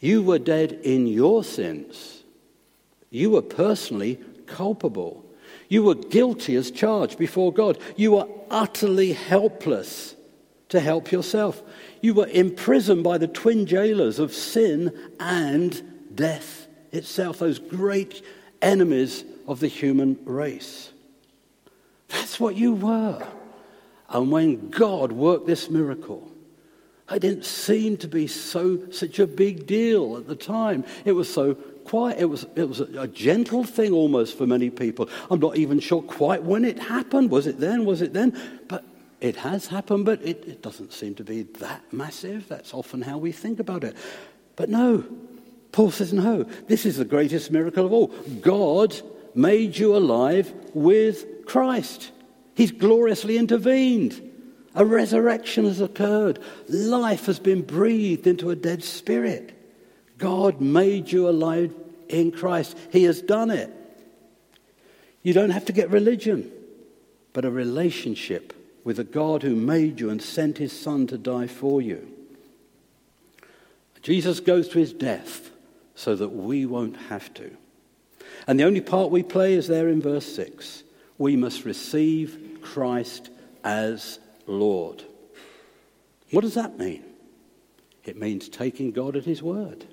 You 0.00 0.20
were 0.24 0.40
dead 0.40 0.80
in 0.82 1.06
your 1.06 1.44
sins. 1.44 2.24
You 3.08 3.30
were 3.30 3.42
personally 3.42 4.18
culpable. 4.46 5.29
You 5.70 5.84
were 5.84 5.94
guilty 5.94 6.56
as 6.56 6.72
charged 6.72 7.16
before 7.16 7.52
God. 7.52 7.78
You 7.96 8.12
were 8.12 8.28
utterly 8.50 9.12
helpless 9.12 10.16
to 10.68 10.80
help 10.80 11.12
yourself. 11.12 11.62
You 12.02 12.12
were 12.12 12.26
imprisoned 12.26 13.04
by 13.04 13.18
the 13.18 13.28
twin 13.28 13.66
jailers 13.66 14.18
of 14.18 14.34
sin 14.34 14.92
and 15.20 15.80
death 16.12 16.66
itself, 16.90 17.38
those 17.38 17.60
great 17.60 18.22
enemies 18.60 19.24
of 19.46 19.60
the 19.60 19.68
human 19.68 20.18
race. 20.24 20.90
That's 22.08 22.40
what 22.40 22.56
you 22.56 22.74
were. 22.74 23.24
And 24.08 24.32
when 24.32 24.70
God 24.70 25.12
worked 25.12 25.46
this 25.46 25.70
miracle, 25.70 26.28
it 27.08 27.20
didn't 27.20 27.44
seem 27.44 27.96
to 27.98 28.08
be 28.08 28.26
so 28.26 28.90
such 28.90 29.20
a 29.20 29.26
big 29.26 29.68
deal 29.68 30.16
at 30.16 30.26
the 30.26 30.34
time. 30.34 30.84
It 31.04 31.12
was 31.12 31.32
so 31.32 31.56
quiet. 31.84 32.18
It 32.18 32.26
was, 32.26 32.46
it 32.56 32.68
was 32.68 32.80
a, 32.80 33.02
a 33.02 33.08
gentle 33.08 33.64
thing 33.64 33.92
almost 33.92 34.36
for 34.36 34.46
many 34.46 34.70
people. 34.70 35.08
I'm 35.30 35.40
not 35.40 35.56
even 35.56 35.80
sure 35.80 36.02
quite 36.02 36.42
when 36.42 36.64
it 36.64 36.78
happened. 36.78 37.30
Was 37.30 37.46
it 37.46 37.60
then? 37.60 37.84
Was 37.84 38.02
it 38.02 38.12
then? 38.12 38.38
But 38.68 38.84
it 39.20 39.36
has 39.36 39.66
happened, 39.66 40.06
but 40.06 40.22
it, 40.22 40.44
it 40.46 40.62
doesn't 40.62 40.92
seem 40.92 41.14
to 41.16 41.24
be 41.24 41.42
that 41.42 41.82
massive. 41.92 42.48
That's 42.48 42.72
often 42.72 43.02
how 43.02 43.18
we 43.18 43.32
think 43.32 43.60
about 43.60 43.84
it. 43.84 43.96
But 44.56 44.68
no, 44.68 45.04
Paul 45.72 45.90
says, 45.90 46.12
no, 46.12 46.44
this 46.68 46.86
is 46.86 46.96
the 46.96 47.04
greatest 47.04 47.50
miracle 47.50 47.86
of 47.86 47.92
all. 47.92 48.08
God 48.40 48.94
made 49.34 49.76
you 49.76 49.96
alive 49.96 50.52
with 50.74 51.46
Christ. 51.46 52.10
He's 52.54 52.72
gloriously 52.72 53.38
intervened. 53.38 54.28
A 54.74 54.84
resurrection 54.84 55.64
has 55.64 55.80
occurred. 55.80 56.38
Life 56.68 57.26
has 57.26 57.38
been 57.38 57.62
breathed 57.62 58.26
into 58.26 58.50
a 58.50 58.56
dead 58.56 58.84
spirit. 58.84 59.56
God 60.20 60.60
made 60.60 61.10
you 61.10 61.28
alive 61.28 61.74
in 62.08 62.30
Christ. 62.30 62.76
He 62.92 63.04
has 63.04 63.20
done 63.20 63.50
it. 63.50 63.74
You 65.22 65.32
don't 65.32 65.50
have 65.50 65.64
to 65.64 65.72
get 65.72 65.90
religion, 65.90 66.50
but 67.32 67.44
a 67.44 67.50
relationship 67.50 68.52
with 68.84 68.98
a 68.98 69.04
God 69.04 69.42
who 69.42 69.56
made 69.56 69.98
you 69.98 70.10
and 70.10 70.22
sent 70.22 70.58
his 70.58 70.78
Son 70.78 71.06
to 71.08 71.18
die 71.18 71.46
for 71.46 71.82
you. 71.82 72.06
Jesus 74.02 74.40
goes 74.40 74.68
to 74.68 74.78
his 74.78 74.92
death 74.92 75.50
so 75.94 76.14
that 76.14 76.30
we 76.30 76.64
won't 76.64 76.96
have 77.08 77.32
to. 77.34 77.50
And 78.46 78.58
the 78.58 78.64
only 78.64 78.80
part 78.80 79.10
we 79.10 79.22
play 79.22 79.54
is 79.54 79.68
there 79.68 79.88
in 79.88 80.00
verse 80.00 80.26
6. 80.34 80.82
We 81.18 81.36
must 81.36 81.64
receive 81.64 82.58
Christ 82.62 83.30
as 83.62 84.18
Lord. 84.46 85.04
What 86.30 86.42
does 86.42 86.54
that 86.54 86.78
mean? 86.78 87.04
It 88.04 88.16
means 88.16 88.48
taking 88.48 88.92
God 88.92 89.16
at 89.16 89.24
his 89.24 89.42
word. 89.42 89.86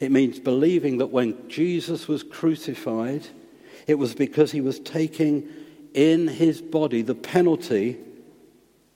It 0.00 0.10
means 0.10 0.38
believing 0.38 0.98
that 0.98 1.06
when 1.06 1.48
Jesus 1.48 2.08
was 2.08 2.22
crucified, 2.22 3.26
it 3.86 3.94
was 3.94 4.14
because 4.14 4.52
he 4.52 4.60
was 4.60 4.80
taking 4.80 5.48
in 5.94 6.28
his 6.28 6.60
body 6.60 7.02
the 7.02 7.14
penalty 7.14 7.98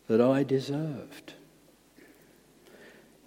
that 0.09 0.21
I 0.21 0.43
deserved. 0.43 1.35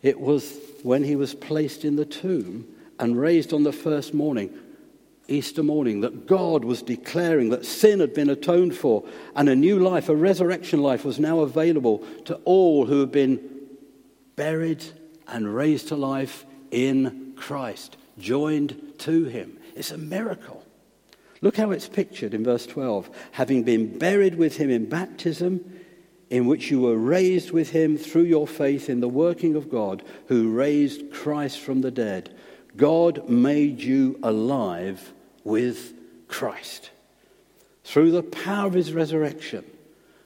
It 0.02 0.20
was 0.20 0.58
when 0.84 1.04
he 1.04 1.16
was 1.16 1.34
placed 1.34 1.84
in 1.84 1.96
the 1.96 2.06
tomb 2.06 2.68
and 3.00 3.20
raised 3.20 3.54
on 3.54 3.64
the 3.64 3.74
first 3.74 4.14
morning, 4.14 4.54
Easter 5.28 5.64
morning, 5.64 6.02
that 6.02 6.28
God 6.28 6.64
was 6.64 6.84
declaring 6.84 7.50
that 7.50 7.66
sin 7.66 8.00
had 8.00 8.14
been 8.14 8.30
atoned 8.30 8.76
for 8.76 9.04
and 9.36 9.50
a 9.50 9.56
new 9.56 9.80
life, 9.80 10.08
a 10.10 10.16
resurrection 10.16 10.84
life, 10.84 11.04
was 11.04 11.20
now 11.20 11.40
available 11.40 12.06
to 12.26 12.36
all 12.46 12.86
who 12.86 13.00
had 13.00 13.12
been 13.12 13.40
buried 14.36 14.84
and 15.28 15.56
raised 15.56 15.88
to 15.88 15.96
life 15.96 16.46
in 16.70 17.25
Christ, 17.36 17.98
joined 18.18 18.94
to 19.00 19.26
him. 19.26 19.58
It's 19.76 19.92
a 19.92 19.98
miracle. 19.98 20.64
Look 21.42 21.58
how 21.58 21.72
it's 21.72 21.88
pictured 21.88 22.34
in 22.34 22.44
verse 22.44 22.66
12. 22.66 23.10
Having 23.32 23.64
been 23.64 23.98
buried 23.98 24.36
with 24.36 24.58
him 24.58 24.70
in 24.70 24.88
baptism, 24.88 25.82
in 26.30 26.48
which 26.48 26.72
you 26.72 26.82
were 26.82 26.98
raised 26.98 27.52
with 27.52 27.70
him 27.70 27.98
through 27.98 28.24
your 28.24 28.48
faith 28.48 28.90
in 28.90 29.00
the 29.00 29.08
working 29.08 29.56
of 29.56 29.70
God, 29.70 30.04
who 30.28 30.52
raised 30.52 31.12
Christ 31.12 31.60
from 31.60 31.82
the 31.82 31.92
dead. 31.92 32.36
God 32.76 33.30
made 33.30 33.80
you 33.82 34.20
alive 34.24 35.14
with 35.44 35.94
Christ. 36.28 36.90
Through 37.84 38.12
the 38.12 38.24
power 38.24 38.68
of 38.68 38.74
his 38.74 38.92
resurrection. 38.92 39.64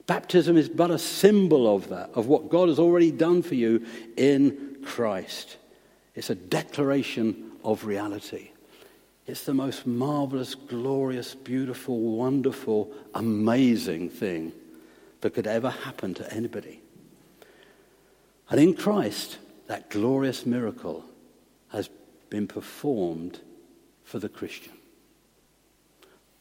Baptism 0.08 0.58
is 0.58 0.70
but 0.70 0.90
a 0.90 0.98
symbol 0.98 1.76
of 1.76 1.90
that, 1.90 2.10
of 2.16 2.26
what 2.26 2.50
God 2.50 2.70
has 2.70 2.80
already 2.80 3.12
done 3.12 3.44
for 3.44 3.54
you 3.54 3.86
in 4.18 4.78
Christ. 4.84 5.58
It's 6.20 6.30
a 6.30 6.36
declaration 6.36 7.54
of 7.64 7.86
reality. 7.86 8.50
It's 9.26 9.46
the 9.46 9.54
most 9.54 9.88
marvelous, 9.88 10.54
glorious, 10.54 11.34
beautiful, 11.34 11.98
wonderful, 11.98 12.92
amazing 13.14 14.10
thing 14.10 14.52
that 15.22 15.34
could 15.34 15.48
ever 15.48 15.70
happen 15.70 16.14
to 16.16 16.34
anybody. 16.34 16.82
And 18.50 18.60
in 18.60 18.74
Christ, 18.74 19.38
that 19.68 19.90
glorious 19.90 20.46
miracle 20.46 21.06
has 21.70 21.90
been 22.30 22.48
performed 22.48 23.40
for 24.04 24.20
the 24.20 24.28
Christian. 24.28 24.74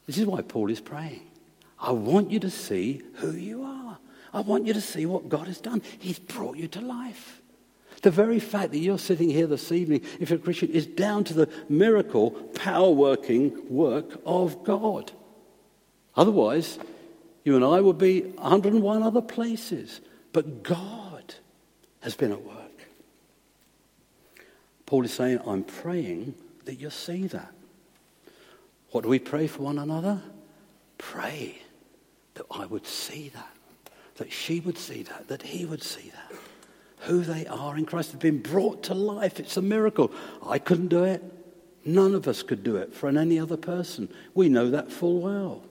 This 0.06 0.18
is 0.18 0.26
why 0.26 0.42
Paul 0.42 0.72
is 0.72 0.80
praying. 0.80 1.22
I 1.78 1.92
want 1.92 2.32
you 2.32 2.40
to 2.40 2.50
see 2.50 3.02
who 3.14 3.30
you 3.30 3.62
are. 3.62 3.98
I 4.32 4.40
want 4.40 4.66
you 4.66 4.72
to 4.72 4.80
see 4.80 5.06
what 5.06 5.28
God 5.28 5.46
has 5.46 5.60
done. 5.60 5.82
He's 6.00 6.18
brought 6.18 6.56
you 6.56 6.66
to 6.66 6.80
life. 6.80 7.37
The 8.02 8.10
very 8.10 8.38
fact 8.38 8.70
that 8.72 8.78
you're 8.78 8.98
sitting 8.98 9.28
here 9.28 9.46
this 9.46 9.72
evening, 9.72 10.02
if 10.20 10.30
you're 10.30 10.38
a 10.38 10.42
Christian, 10.42 10.70
is 10.70 10.86
down 10.86 11.24
to 11.24 11.34
the 11.34 11.48
miracle, 11.68 12.30
power 12.30 12.90
working 12.90 13.68
work 13.68 14.20
of 14.24 14.62
God. 14.62 15.10
Otherwise, 16.16 16.78
you 17.44 17.56
and 17.56 17.64
I 17.64 17.80
would 17.80 17.98
be 17.98 18.20
101 18.20 19.02
other 19.02 19.20
places. 19.20 20.00
But 20.32 20.62
God 20.62 21.34
has 22.00 22.14
been 22.14 22.32
at 22.32 22.44
work. 22.44 22.56
Paul 24.86 25.04
is 25.04 25.12
saying, 25.12 25.40
I'm 25.46 25.64
praying 25.64 26.34
that 26.64 26.76
you'll 26.76 26.90
see 26.90 27.26
that. 27.28 27.52
What 28.90 29.02
do 29.02 29.08
we 29.08 29.18
pray 29.18 29.46
for 29.46 29.62
one 29.62 29.78
another? 29.78 30.22
Pray 30.98 31.60
that 32.34 32.46
I 32.50 32.66
would 32.66 32.86
see 32.86 33.30
that, 33.30 33.56
that 34.16 34.32
she 34.32 34.60
would 34.60 34.78
see 34.78 35.02
that, 35.02 35.28
that 35.28 35.42
he 35.42 35.64
would 35.64 35.82
see 35.82 36.10
that 36.10 36.38
who 37.00 37.20
they 37.22 37.46
are 37.46 37.76
in 37.76 37.86
Christ. 37.86 38.12
They've 38.12 38.20
been 38.20 38.42
brought 38.42 38.82
to 38.84 38.94
life. 38.94 39.38
It's 39.40 39.56
a 39.56 39.62
miracle. 39.62 40.10
I 40.44 40.58
couldn't 40.58 40.88
do 40.88 41.04
it. 41.04 41.22
None 41.84 42.14
of 42.14 42.28
us 42.28 42.42
could 42.42 42.62
do 42.64 42.76
it 42.76 42.92
for 42.94 43.08
any 43.08 43.38
other 43.38 43.56
person. 43.56 44.08
We 44.34 44.48
know 44.48 44.70
that 44.70 44.92
full 44.92 45.20
well. 45.20 45.62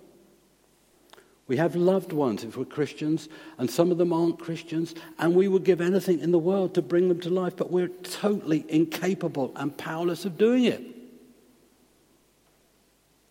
We 1.48 1.58
have 1.58 1.76
loved 1.76 2.12
ones 2.12 2.44
if 2.44 2.58
we're 2.58 2.66
Christians, 2.66 3.30
and 3.58 3.70
some 3.70 3.92
of 3.92 3.98
them 3.98 4.12
aren't 4.12 4.40
Christians, 4.40 4.96
and 5.18 5.34
we 5.34 5.48
would 5.48 5.64
give 5.64 5.80
anything 5.80 6.20
in 6.20 6.32
the 6.32 6.40
world 6.40 6.74
to 6.74 6.82
bring 6.82 7.08
them 7.08 7.22
to 7.22 7.30
life, 7.30 7.56
but 7.56 7.72
we're 7.72 7.88
totally 7.88 8.66
incapable 8.68 9.54
and 9.56 9.78
powerless 9.78 10.26
of 10.26 10.38
doing 10.38 10.66
it. 10.66 10.84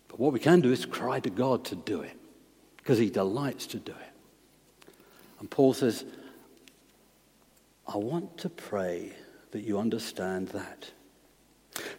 But 0.07 0.19
what 0.19 0.33
we 0.33 0.39
can 0.39 0.61
do 0.61 0.71
is 0.71 0.85
cry 0.85 1.19
to 1.19 1.29
God 1.29 1.65
to 1.65 1.75
do 1.75 2.01
it, 2.01 2.17
because 2.77 2.97
He 2.97 3.11
delights 3.11 3.67
to 3.67 3.77
do 3.77 3.91
it. 3.91 4.93
And 5.39 5.51
Paul 5.51 5.73
says, 5.73 6.03
I 7.87 7.97
want 7.97 8.37
to 8.39 8.49
pray 8.49 9.13
that 9.51 9.61
you 9.61 9.79
understand 9.79 10.49
that. 10.49 10.91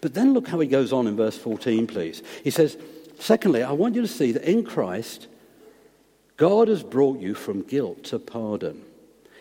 But 0.01 0.15
then 0.15 0.35
look 0.35 0.49
how 0.49 0.61
he 0.61 0.69
goes 0.69 0.93
on 0.93 1.07
in 1.07 1.17
verse 1.17 1.39
14, 1.39 1.87
please. 1.87 2.23
He 2.45 2.51
says, 2.51 2.77
Secondly, 3.19 3.63
I 3.63 3.73
want 3.73 3.95
you 3.95 4.03
to 4.03 4.09
see 4.09 4.33
that 4.33 4.45
in 4.45 4.65
Christ, 4.65 5.27
God 6.37 6.69
has 6.69 6.83
brought 6.83 7.19
you 7.19 7.35
from 7.35 7.63
guilt 7.63 8.05
to 8.05 8.19
pardon. 8.19 8.85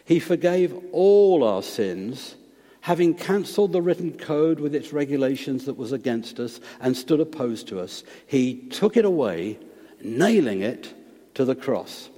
He 0.04 0.20
forgave 0.20 0.74
all 0.94 1.44
our 1.44 1.62
sins, 1.62 2.36
having 2.82 3.14
cancelled 3.14 3.74
the 3.74 3.82
written 3.82 4.18
code 4.18 4.60
with 4.60 4.74
its 4.74 4.94
regulations 4.94 5.66
that 5.66 5.78
was 5.78 5.92
against 5.92 6.40
us 6.40 6.60
and 6.80 6.96
stood 6.96 7.20
opposed 7.20 7.68
to 7.68 7.80
us. 7.80 8.04
He 8.26 8.56
took 8.70 8.98
it 8.98 9.06
away, 9.06 9.60
nailing 10.02 10.62
it 10.62 10.94
to 11.36 11.46
the 11.46 11.56
cross. 11.56 12.10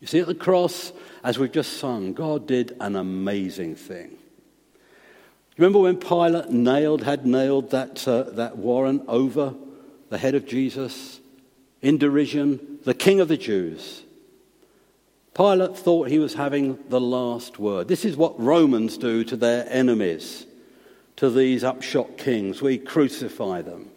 You 0.00 0.06
see, 0.06 0.20
at 0.20 0.26
the 0.26 0.34
cross, 0.34 0.92
as 1.24 1.38
we've 1.38 1.52
just 1.52 1.78
sung, 1.78 2.12
God 2.12 2.46
did 2.46 2.76
an 2.80 2.96
amazing 2.96 3.74
thing. 3.74 4.16
Remember 5.56 5.80
when 5.80 5.96
Pilate 5.96 6.50
nailed, 6.50 7.02
had 7.02 7.26
nailed 7.26 7.72
that, 7.72 8.06
uh, 8.06 8.22
that 8.30 8.58
warrant 8.58 9.02
over 9.08 9.54
the 10.08 10.18
head 10.18 10.36
of 10.36 10.46
Jesus 10.46 11.20
in 11.82 11.98
derision, 11.98 12.78
the 12.84 12.94
King 12.94 13.20
of 13.20 13.26
the 13.26 13.36
Jews? 13.36 14.04
Pilate 15.34 15.76
thought 15.76 16.08
he 16.08 16.20
was 16.20 16.34
having 16.34 16.78
the 16.88 17.00
last 17.00 17.58
word. 17.58 17.88
This 17.88 18.04
is 18.04 18.16
what 18.16 18.40
Romans 18.40 18.98
do 18.98 19.24
to 19.24 19.36
their 19.36 19.66
enemies, 19.68 20.46
to 21.16 21.28
these 21.28 21.64
upshot 21.64 22.18
kings. 22.18 22.62
We 22.62 22.78
crucify 22.78 23.62
them. 23.62 23.90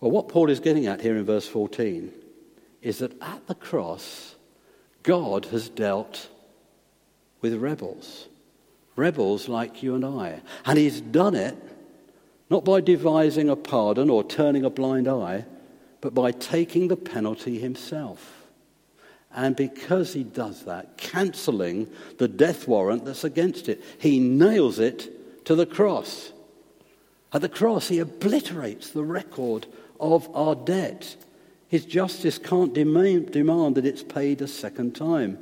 Well, 0.00 0.10
what 0.10 0.28
Paul 0.28 0.50
is 0.50 0.60
getting 0.60 0.86
at 0.86 1.00
here 1.00 1.16
in 1.16 1.24
verse 1.24 1.48
14 1.48 2.12
is 2.82 2.98
that 2.98 3.20
at 3.22 3.46
the 3.46 3.54
cross, 3.54 4.34
God 5.02 5.46
has 5.46 5.68
dealt 5.68 6.28
with 7.40 7.54
rebels. 7.54 8.26
Rebels 8.96 9.48
like 9.48 9.82
you 9.82 9.94
and 9.94 10.04
I. 10.04 10.40
And 10.64 10.78
he's 10.78 11.00
done 11.00 11.34
it 11.34 11.56
not 12.48 12.64
by 12.64 12.80
devising 12.80 13.48
a 13.48 13.56
pardon 13.56 14.08
or 14.08 14.22
turning 14.22 14.64
a 14.64 14.70
blind 14.70 15.08
eye, 15.08 15.44
but 16.00 16.14
by 16.14 16.30
taking 16.30 16.88
the 16.88 16.96
penalty 16.96 17.58
himself. 17.58 18.44
And 19.34 19.54
because 19.54 20.12
he 20.12 20.24
does 20.24 20.64
that, 20.64 20.96
cancelling 20.96 21.88
the 22.18 22.28
death 22.28 22.66
warrant 22.66 23.04
that's 23.04 23.24
against 23.24 23.68
it, 23.68 23.82
he 23.98 24.18
nails 24.18 24.78
it 24.78 25.44
to 25.44 25.54
the 25.54 25.66
cross. 25.66 26.32
At 27.32 27.42
the 27.42 27.48
cross, 27.48 27.88
he 27.88 27.98
obliterates 27.98 28.90
the 28.90 29.04
record 29.04 29.66
of 30.00 30.34
our 30.34 30.54
debt. 30.54 31.16
His 31.68 31.84
justice 31.84 32.38
can't 32.38 32.72
demand, 32.72 33.32
that 33.32 33.84
it's 33.84 34.02
paid 34.02 34.40
a 34.40 34.48
second 34.48 34.94
time. 34.94 35.38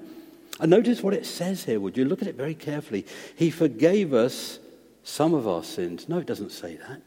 And 0.61 0.71
notice 0.71 1.03
what 1.03 1.15
it 1.15 1.27
says 1.27 1.65
here, 1.65 1.81
would 1.81 1.97
you? 1.97 2.05
Look 2.05 2.23
at 2.23 2.29
it 2.29 2.37
very 2.37 2.55
carefully. 2.55 3.07
He 3.37 3.51
forgave 3.51 4.15
us 4.15 4.59
some 5.03 5.35
of 5.35 5.47
our 5.47 5.63
sins. 5.63 6.09
No, 6.09 6.19
it 6.19 6.27
doesn't 6.27 6.53
say 6.53 6.77
that. 6.77 7.03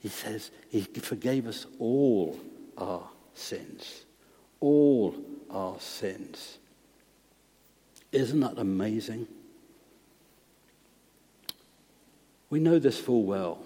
He 0.00 0.08
says 0.08 0.50
he 0.68 0.82
forgave 0.82 1.46
us 1.46 1.66
all 1.78 2.38
our 2.76 3.08
sins. 3.34 4.04
All 4.60 5.14
our 5.50 5.78
sins. 5.80 6.58
Isn't 8.12 8.40
that 8.40 8.58
amazing? 8.58 9.26
We 12.50 12.60
know 12.60 12.78
this 12.78 12.98
full 12.98 13.24
well. 13.24 13.58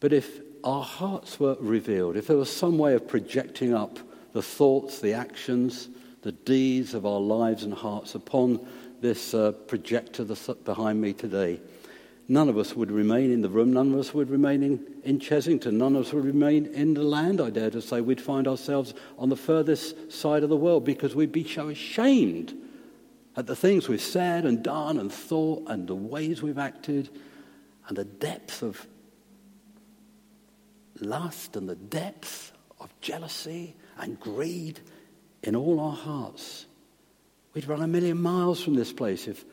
But 0.00 0.12
if 0.12 0.40
our 0.66 0.82
hearts 0.82 1.38
were 1.38 1.56
revealed, 1.60 2.16
if 2.16 2.26
there 2.26 2.36
was 2.36 2.54
some 2.54 2.76
way 2.76 2.94
of 2.94 3.06
projecting 3.06 3.72
up 3.72 4.00
the 4.32 4.42
thoughts, 4.42 4.98
the 4.98 5.12
actions, 5.12 5.88
the 6.22 6.32
deeds 6.32 6.92
of 6.92 7.06
our 7.06 7.20
lives 7.20 7.62
and 7.62 7.72
hearts 7.72 8.16
upon 8.16 8.66
this 9.00 9.32
uh, 9.32 9.52
projector 9.52 10.24
behind 10.64 11.00
me 11.00 11.12
today, 11.12 11.60
none 12.26 12.48
of 12.48 12.58
us 12.58 12.74
would 12.74 12.90
remain 12.90 13.30
in 13.30 13.42
the 13.42 13.48
room. 13.48 13.72
None 13.72 13.92
of 13.92 14.00
us 14.00 14.12
would 14.12 14.28
remain 14.28 14.64
in, 14.64 14.84
in 15.04 15.20
Chessington. 15.20 15.74
None 15.74 15.94
of 15.94 16.06
us 16.06 16.12
would 16.12 16.24
remain 16.24 16.66
in 16.66 16.94
the 16.94 17.04
land, 17.04 17.40
I 17.40 17.50
dare 17.50 17.70
to 17.70 17.80
say. 17.80 18.00
We'd 18.00 18.20
find 18.20 18.48
ourselves 18.48 18.92
on 19.18 19.28
the 19.28 19.36
furthest 19.36 20.10
side 20.10 20.42
of 20.42 20.48
the 20.48 20.56
world 20.56 20.84
because 20.84 21.14
we'd 21.14 21.30
be 21.30 21.46
so 21.46 21.68
ashamed 21.68 22.54
at 23.36 23.46
the 23.46 23.54
things 23.54 23.88
we've 23.88 24.00
said 24.00 24.44
and 24.44 24.64
done 24.64 24.98
and 24.98 25.12
thought 25.12 25.62
and 25.68 25.86
the 25.86 25.94
ways 25.94 26.42
we've 26.42 26.58
acted 26.58 27.08
and 27.86 27.96
the 27.96 28.04
depth 28.04 28.62
of 28.62 28.84
lust 31.00 31.56
and 31.56 31.68
the 31.68 31.76
depth 31.76 32.52
of 32.80 32.92
jealousy 33.00 33.74
and 33.98 34.18
greed 34.20 34.80
in 35.42 35.56
all 35.56 35.80
our 35.80 35.96
hearts. 35.96 36.66
We'd 37.54 37.68
run 37.68 37.82
a 37.82 37.86
million 37.86 38.20
miles 38.20 38.62
from 38.62 38.74
this 38.74 38.92
place 38.92 39.28
if 39.28 39.44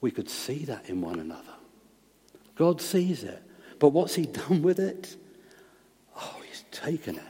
we 0.00 0.10
could 0.10 0.28
see 0.28 0.64
that 0.64 0.88
in 0.88 1.00
one 1.00 1.20
another. 1.20 1.54
God 2.56 2.80
sees 2.80 3.22
it. 3.22 3.42
But 3.78 3.90
what's 3.90 4.14
He 4.14 4.26
done 4.26 4.62
with 4.62 4.78
it? 4.78 5.16
Oh, 6.16 6.40
He's 6.48 6.64
taken 6.70 7.16
it 7.16 7.22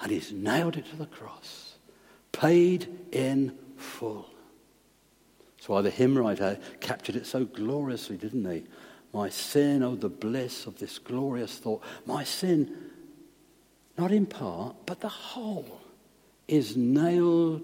and 0.00 0.10
He's 0.10 0.32
nailed 0.32 0.76
it 0.76 0.86
to 0.90 0.96
the 0.96 1.06
cross, 1.06 1.76
paid 2.32 2.88
in 3.12 3.56
full. 3.76 4.28
That's 5.56 5.68
why 5.68 5.80
the 5.80 5.90
hymn 5.90 6.18
writer 6.18 6.58
captured 6.80 7.16
it 7.16 7.26
so 7.26 7.46
gloriously, 7.46 8.18
didn't 8.18 8.44
he? 8.44 8.64
My 9.14 9.28
sin, 9.28 9.84
oh, 9.84 9.94
the 9.94 10.08
bliss 10.08 10.66
of 10.66 10.78
this 10.80 10.98
glorious 10.98 11.56
thought. 11.56 11.82
My 12.04 12.24
sin, 12.24 12.76
not 13.96 14.10
in 14.10 14.26
part, 14.26 14.74
but 14.84 15.00
the 15.00 15.08
whole, 15.08 15.80
is 16.48 16.76
nailed 16.76 17.62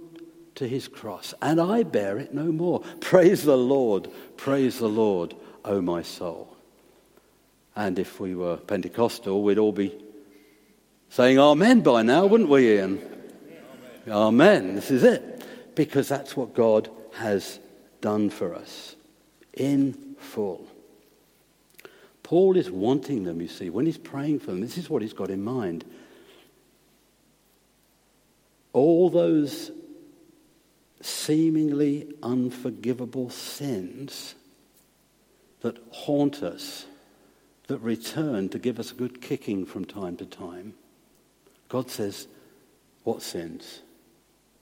to 0.55 0.69
his 0.69 0.89
cross, 0.89 1.35
and 1.43 1.61
I 1.61 1.83
bear 1.83 2.19
it 2.19 2.33
no 2.33 2.53
more. 2.53 2.81
Praise 3.01 3.43
the 3.43 3.57
Lord, 3.57 4.09
praise 4.37 4.79
the 4.79 4.89
Lord, 4.89 5.35
O 5.65 5.81
my 5.81 6.03
soul. 6.03 6.57
And 7.75 7.99
if 7.99 8.21
we 8.21 8.35
were 8.35 8.57
Pentecostal, 8.57 9.43
we'd 9.43 9.59
all 9.59 9.73
be 9.73 9.97
saying 11.09 11.39
Amen 11.39 11.81
by 11.81 12.03
now, 12.03 12.27
wouldn't 12.27 12.49
we, 12.49 12.75
Ian? 12.75 12.99
Amen. 14.07 14.15
amen. 14.15 14.75
This 14.77 14.91
is 14.91 15.03
it. 15.03 15.45
Because 15.75 16.09
that's 16.09 16.37
what 16.37 16.55
God 16.55 16.91
has 17.15 17.59
done 18.01 18.29
for 18.29 18.55
us 18.55 18.97
in 19.55 20.15
full. 20.19 20.70
Paul 22.31 22.57
is 22.57 22.71
wanting 22.71 23.25
them, 23.25 23.41
you 23.41 23.49
see, 23.49 23.71
when 23.71 23.87
he's 23.87 23.99
praying 23.99 24.39
for 24.39 24.53
them. 24.53 24.61
This 24.61 24.79
is 24.79 24.89
what 24.89 25.03
he's 25.03 25.13
got 25.13 25.31
in 25.31 25.43
mind. 25.43 25.85
All 28.73 29.11
those 29.11 29.73
seemingly 31.01 32.07
unforgivable 32.23 33.31
sins 33.31 34.37
that 35.63 35.77
haunt 35.91 36.45
us, 36.45 36.87
that 37.67 37.79
return 37.79 38.49
to 38.51 38.61
give 38.61 38.79
us 38.79 38.93
a 38.93 38.95
good 38.95 39.21
kicking 39.21 39.67
from 39.67 39.85
time 39.85 40.17
to 40.19 40.25
time. 40.25 40.75
God 41.69 41.91
says, 41.91 42.29
What 43.03 43.23
sins? 43.23 43.81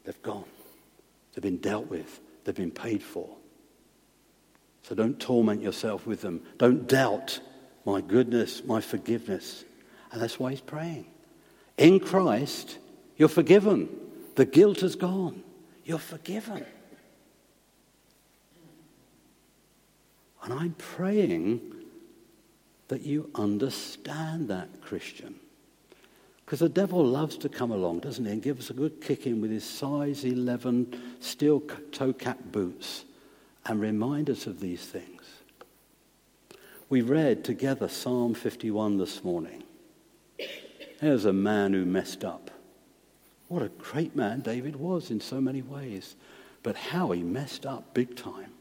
They've 0.04 0.22
gone. 0.22 0.48
They've 1.34 1.42
been 1.42 1.58
dealt 1.58 1.88
with. 1.90 2.18
They've 2.44 2.54
been 2.54 2.70
paid 2.70 3.02
for. 3.02 3.28
So 4.84 4.94
don't 4.94 5.20
torment 5.20 5.60
yourself 5.60 6.06
with 6.06 6.22
them. 6.22 6.40
Don't 6.56 6.88
doubt 6.88 7.40
my 7.84 8.00
goodness, 8.00 8.64
my 8.64 8.80
forgiveness. 8.80 9.64
And 10.12 10.20
that's 10.20 10.38
why 10.38 10.50
he's 10.50 10.60
praying. 10.60 11.06
In 11.76 12.00
Christ, 12.00 12.78
you're 13.16 13.28
forgiven. 13.28 13.88
The 14.34 14.44
guilt 14.44 14.80
has 14.80 14.96
gone. 14.96 15.42
You're 15.84 15.98
forgiven. 15.98 16.64
And 20.42 20.52
I'm 20.52 20.74
praying 20.74 21.60
that 22.88 23.02
you 23.02 23.30
understand 23.34 24.48
that, 24.48 24.80
Christian. 24.80 25.34
Because 26.44 26.60
the 26.60 26.68
devil 26.70 27.04
loves 27.04 27.36
to 27.38 27.48
come 27.50 27.70
along, 27.70 28.00
doesn't 28.00 28.24
he, 28.24 28.32
and 28.32 28.42
give 28.42 28.58
us 28.58 28.70
a 28.70 28.74
good 28.74 29.02
kick 29.02 29.26
in 29.26 29.42
with 29.42 29.50
his 29.50 29.64
size 29.64 30.24
11 30.24 31.18
steel 31.20 31.60
toe 31.92 32.14
cap 32.14 32.38
boots 32.50 33.04
and 33.66 33.80
remind 33.80 34.30
us 34.30 34.46
of 34.46 34.58
these 34.58 34.86
things. 34.86 35.17
We 36.90 37.02
read 37.02 37.44
together 37.44 37.86
Psalm 37.86 38.32
51 38.32 38.96
this 38.96 39.22
morning. 39.22 39.62
There's 41.00 41.26
a 41.26 41.32
man 41.34 41.74
who 41.74 41.84
messed 41.84 42.24
up. 42.24 42.50
What 43.48 43.60
a 43.60 43.68
great 43.68 44.16
man 44.16 44.40
David 44.40 44.74
was 44.74 45.10
in 45.10 45.20
so 45.20 45.38
many 45.38 45.60
ways. 45.60 46.16
But 46.62 46.76
how 46.76 47.10
he 47.10 47.22
messed 47.22 47.66
up 47.66 47.92
big 47.92 48.16
time. 48.16 48.52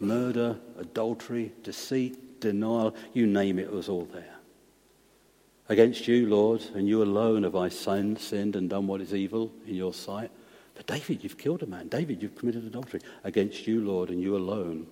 Murder, 0.00 0.56
adultery, 0.76 1.52
deceit, 1.62 2.40
denial, 2.40 2.96
you 3.12 3.26
name 3.26 3.60
it, 3.60 3.68
it 3.68 3.72
was 3.72 3.88
all 3.88 4.06
there. 4.12 4.34
Against 5.68 6.08
you, 6.08 6.28
Lord, 6.28 6.62
and 6.74 6.88
you 6.88 7.00
alone 7.02 7.44
have 7.44 7.54
I 7.54 7.68
sinned, 7.68 8.18
sinned 8.18 8.56
and 8.56 8.68
done 8.68 8.88
what 8.88 9.00
is 9.00 9.14
evil 9.14 9.52
in 9.68 9.76
your 9.76 9.94
sight. 9.94 10.32
But 10.74 10.88
David, 10.88 11.22
you've 11.22 11.38
killed 11.38 11.62
a 11.62 11.66
man. 11.66 11.86
David, 11.86 12.22
you've 12.22 12.36
committed 12.36 12.64
adultery. 12.64 13.00
Against 13.22 13.68
you, 13.68 13.80
Lord, 13.82 14.10
and 14.10 14.20
you 14.20 14.36
alone. 14.36 14.88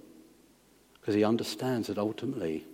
Because 1.04 1.16
he 1.16 1.24
understands 1.24 1.88
that 1.88 1.98
ultimately 1.98 2.64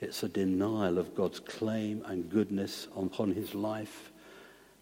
it's 0.00 0.22
a 0.22 0.28
denial 0.28 0.98
of 0.98 1.16
God's 1.16 1.40
claim 1.40 2.00
and 2.06 2.30
goodness 2.30 2.86
upon 2.96 3.32
his 3.32 3.56
life. 3.56 4.12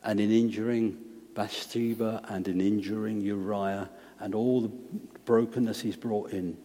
And 0.03 0.20
in 0.20 0.31
injuring 0.31 0.99
Bathsheba 1.35 2.23
and 2.29 2.47
in 2.47 2.61
injuring 2.61 3.23
Uriah 3.23 3.88
and 4.20 4.35
all 4.35 4.61
the 4.61 4.73
brokenness 5.25 5.81
he's 5.81 5.97
brought 5.97 6.33
in, 6.33 6.59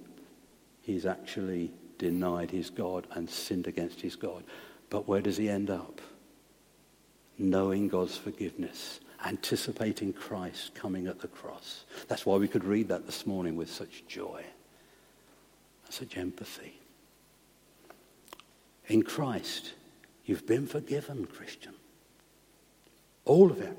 he's 0.82 1.06
actually 1.06 1.72
denied 1.98 2.52
his 2.52 2.70
God 2.70 3.08
and 3.12 3.30
sinned 3.30 3.68
against 3.68 4.02
his 4.02 4.18
God. 4.18 4.44
But 4.90 5.08
where 5.08 5.22
does 5.22 5.38
he 5.38 5.48
end 5.48 5.70
up? 5.70 6.02
Knowing 7.38 7.88
God's 7.88 8.18
forgiveness, 8.18 9.00
anticipating 9.26 10.12
Christ 10.12 10.76
coming 10.76 11.08
at 11.08 11.22
the 11.22 11.30
cross. 11.30 11.86
That's 12.10 12.26
why 12.26 12.36
we 12.36 12.50
could 12.50 12.66
read 12.66 12.90
that 12.90 13.06
this 13.06 13.26
morning 13.26 13.56
with 13.56 13.72
such 13.72 14.06
joy, 14.06 14.44
such 15.94 16.18
empathy. 16.18 16.74
In 18.88 19.04
Christ, 19.04 19.74
you've 20.26 20.48
been 20.48 20.68
forgiven, 20.68 21.26
Christian. 21.26 21.74
All 23.26 23.52
of 23.52 23.62
it. 23.62 23.78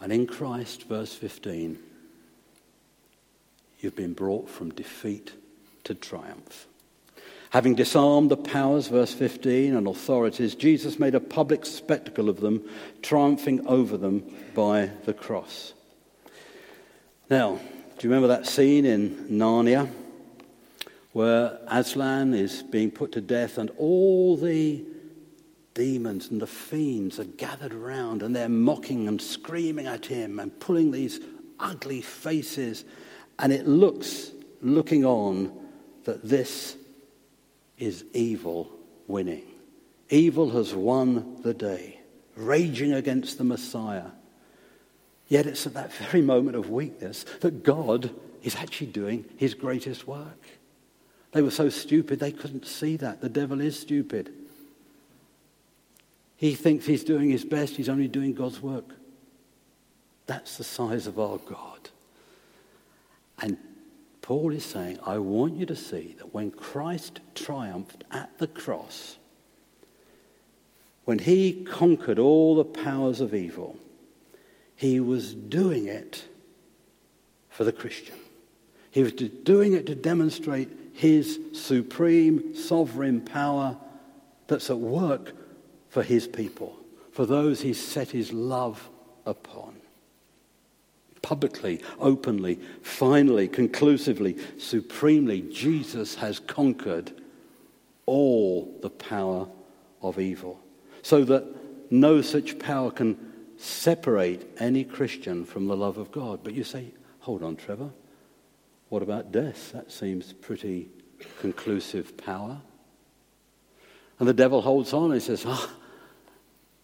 And 0.00 0.12
in 0.12 0.26
Christ, 0.26 0.84
verse 0.84 1.14
15, 1.14 1.78
you've 3.80 3.96
been 3.96 4.14
brought 4.14 4.48
from 4.48 4.70
defeat 4.70 5.32
to 5.84 5.94
triumph. 5.94 6.66
Having 7.50 7.74
disarmed 7.74 8.30
the 8.30 8.36
powers, 8.36 8.88
verse 8.88 9.12
15, 9.12 9.76
and 9.76 9.86
authorities, 9.86 10.54
Jesus 10.54 10.98
made 10.98 11.14
a 11.14 11.20
public 11.20 11.66
spectacle 11.66 12.30
of 12.30 12.40
them, 12.40 12.66
triumphing 13.02 13.66
over 13.66 13.98
them 13.98 14.24
by 14.54 14.90
the 15.04 15.12
cross. 15.12 15.74
Now, 17.28 17.60
do 17.98 18.08
you 18.08 18.14
remember 18.14 18.28
that 18.28 18.46
scene 18.46 18.86
in 18.86 19.28
Narnia 19.30 19.88
where 21.12 21.58
Aslan 21.68 22.34
is 22.34 22.62
being 22.62 22.90
put 22.90 23.12
to 23.12 23.20
death 23.20 23.58
and 23.58 23.70
all 23.78 24.36
the 24.36 24.84
demons 25.74 26.30
and 26.30 26.40
the 26.40 26.46
fiends 26.46 27.18
are 27.18 27.24
gathered 27.24 27.72
around 27.72 28.22
and 28.22 28.34
they're 28.34 28.48
mocking 28.48 29.08
and 29.08 29.20
screaming 29.20 29.86
at 29.86 30.06
him 30.06 30.38
and 30.38 30.58
pulling 30.60 30.90
these 30.90 31.20
ugly 31.60 32.00
faces? 32.00 32.84
And 33.38 33.52
it 33.52 33.66
looks, 33.66 34.32
looking 34.60 35.04
on, 35.04 35.52
that 36.04 36.22
this 36.22 36.76
is 37.78 38.04
evil 38.12 38.70
winning. 39.06 39.44
Evil 40.08 40.50
has 40.50 40.74
won 40.74 41.40
the 41.42 41.54
day, 41.54 42.00
raging 42.36 42.92
against 42.92 43.38
the 43.38 43.44
Messiah. 43.44 44.10
Yet 45.28 45.46
it's 45.46 45.66
at 45.66 45.74
that 45.74 45.92
very 45.92 46.22
moment 46.22 46.56
of 46.56 46.70
weakness 46.70 47.24
that 47.40 47.62
God 47.62 48.10
is 48.42 48.54
actually 48.56 48.88
doing 48.88 49.24
his 49.36 49.54
greatest 49.54 50.06
work. 50.06 50.38
They 51.32 51.42
were 51.42 51.50
so 51.50 51.68
stupid 51.68 52.20
they 52.20 52.32
couldn't 52.32 52.66
see 52.66 52.96
that. 52.98 53.20
The 53.20 53.28
devil 53.28 53.60
is 53.60 53.78
stupid. 53.78 54.32
He 56.36 56.54
thinks 56.54 56.86
he's 56.86 57.04
doing 57.04 57.30
his 57.30 57.44
best, 57.44 57.76
he's 57.76 57.88
only 57.88 58.08
doing 58.08 58.34
God's 58.34 58.60
work. 58.60 58.88
That's 60.26 60.56
the 60.56 60.64
size 60.64 61.06
of 61.06 61.18
our 61.18 61.38
God. 61.38 61.90
And 63.38 63.56
Paul 64.20 64.52
is 64.52 64.64
saying, 64.64 64.98
I 65.04 65.18
want 65.18 65.56
you 65.56 65.66
to 65.66 65.76
see 65.76 66.14
that 66.18 66.34
when 66.34 66.50
Christ 66.50 67.20
triumphed 67.34 68.04
at 68.10 68.38
the 68.38 68.46
cross, 68.46 69.16
when 71.04 71.18
he 71.18 71.64
conquered 71.64 72.18
all 72.18 72.54
the 72.54 72.64
powers 72.64 73.20
of 73.20 73.34
evil, 73.34 73.76
he 74.76 75.00
was 75.00 75.34
doing 75.34 75.86
it 75.86 76.24
for 77.50 77.64
the 77.64 77.72
Christian. 77.72 78.16
He 78.90 79.02
was 79.02 79.12
doing 79.12 79.72
it 79.72 79.86
to 79.86 79.94
demonstrate 79.94 80.68
his 80.92 81.38
supreme 81.52 82.54
sovereign 82.54 83.20
power 83.20 83.76
that's 84.46 84.70
at 84.70 84.78
work 84.78 85.32
for 85.88 86.02
his 86.02 86.26
people, 86.26 86.76
for 87.12 87.26
those 87.26 87.60
he's 87.60 87.82
set 87.82 88.10
his 88.10 88.32
love 88.32 88.88
upon 89.26 89.74
publicly, 91.22 91.80
openly, 91.98 92.58
finally, 92.82 93.48
conclusively, 93.48 94.36
supremely, 94.58 95.40
Jesus 95.42 96.16
has 96.16 96.40
conquered 96.40 97.12
all 98.06 98.78
the 98.82 98.90
power 98.90 99.48
of 100.02 100.18
evil. 100.18 100.60
So 101.02 101.24
that 101.24 101.44
no 101.90 102.20
such 102.20 102.58
power 102.58 102.90
can 102.90 103.32
separate 103.56 104.46
any 104.58 104.84
Christian 104.84 105.44
from 105.44 105.68
the 105.68 105.76
love 105.76 105.96
of 105.96 106.10
God. 106.10 106.40
But 106.42 106.54
you 106.54 106.64
say, 106.64 106.92
hold 107.20 107.42
on, 107.42 107.56
Trevor. 107.56 107.90
What 108.92 109.02
about 109.02 109.32
death? 109.32 109.72
That 109.72 109.90
seems 109.90 110.34
pretty 110.34 110.90
conclusive 111.40 112.14
power. 112.18 112.60
And 114.18 114.28
the 114.28 114.34
devil 114.34 114.60
holds 114.60 114.92
on 114.92 115.12
and 115.12 115.22
says, 115.22 115.44
oh, 115.46 115.72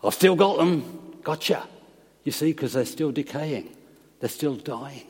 I've 0.03 0.15
still 0.15 0.35
got 0.35 0.57
them. 0.57 1.19
Gotcha. 1.23 1.69
You 2.25 2.33
see, 2.33 2.53
because 2.53 2.73
they're 2.73 2.87
still 2.87 3.13
decaying. 3.13 3.77
They're 4.21 4.31
still 4.31 4.57
dying. 4.57 5.07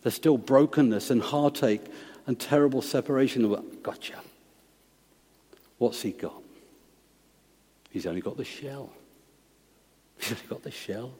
There's 0.00 0.14
still 0.14 0.38
brokenness 0.38 1.10
and 1.10 1.20
heartache 1.20 1.84
and 2.26 2.40
terrible 2.40 2.80
separation. 2.80 3.54
Gotcha. 3.82 4.14
What's 5.76 6.00
he 6.00 6.12
got? 6.12 6.42
He's 7.90 8.06
only 8.06 8.22
got 8.22 8.38
the 8.38 8.44
shell. 8.46 8.90
He's 10.16 10.32
only 10.32 10.46
got 10.48 10.62
the 10.62 10.70
shell. 10.70 11.12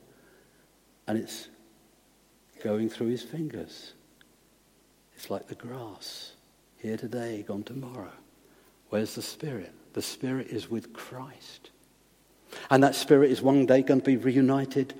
And 1.06 1.18
it's 1.18 1.48
going 2.64 2.88
through 2.88 3.08
his 3.08 3.22
fingers. 3.22 3.92
It's 5.16 5.30
like 5.30 5.48
the 5.48 5.54
grass, 5.54 6.32
here 6.78 6.96
today, 6.96 7.42
gone 7.46 7.62
tomorrow. 7.62 8.12
Where's 8.90 9.14
the 9.14 9.22
Spirit? 9.22 9.72
The 9.94 10.02
Spirit 10.02 10.48
is 10.48 10.70
with 10.70 10.92
Christ. 10.92 11.70
And 12.70 12.82
that 12.84 12.94
Spirit 12.94 13.30
is 13.30 13.42
one 13.42 13.66
day 13.66 13.82
going 13.82 14.00
to 14.00 14.06
be 14.06 14.18
reunited 14.18 14.94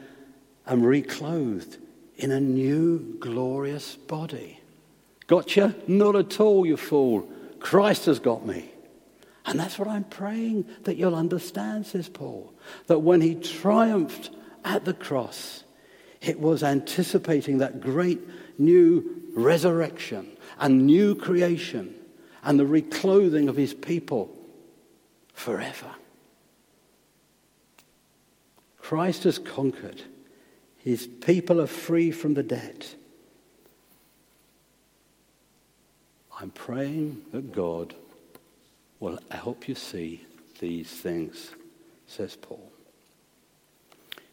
and 0.64 0.85
reclothed 0.85 1.76
in 2.16 2.33
a 2.33 2.40
new 2.40 3.16
glorious 3.20 3.94
body. 3.94 4.59
Gotcha? 5.26 5.74
Not 5.87 6.16
at 6.16 6.40
all, 6.40 6.64
you 6.64 6.76
fool. 6.76 7.29
Christ 7.61 8.07
has 8.07 8.18
got 8.18 8.46
me. 8.46 8.70
And 9.44 9.61
that's 9.61 9.79
what 9.79 9.87
I'm 9.87 10.05
praying 10.05 10.64
that 10.85 10.96
you'll 10.96 11.14
understand, 11.14 11.87
says 11.87 12.09
Paul. 12.09 12.52
That 12.87 13.00
when 13.00 13.20
he 13.20 13.35
triumphed 13.35 14.31
at 14.64 14.85
the 14.85 14.94
cross, 14.94 15.62
it 16.20 16.40
was 16.40 16.62
anticipating 16.62 17.59
that 17.59 17.81
great 17.81 18.20
new 18.58 19.22
resurrection 19.34 20.36
and 20.58 20.86
new 20.86 21.14
creation 21.14 21.94
and 22.42 22.58
the 22.58 22.64
reclothing 22.64 23.48
of 23.48 23.56
his 23.56 23.74
people 23.74 24.34
forever. 25.34 25.90
Christ 28.78 29.24
has 29.24 29.38
conquered. 29.38 30.02
His 30.78 31.06
people 31.06 31.60
are 31.60 31.66
free 31.66 32.12
from 32.12 32.34
the 32.34 32.44
debt. 32.44 32.94
I'm 36.40 36.50
praying 36.50 37.22
that 37.32 37.52
God 37.52 37.94
will 39.00 39.18
help 39.30 39.68
you 39.68 39.74
see 39.74 40.24
these 40.60 40.88
things, 40.88 41.50
says 42.06 42.36
Paul. 42.36 42.70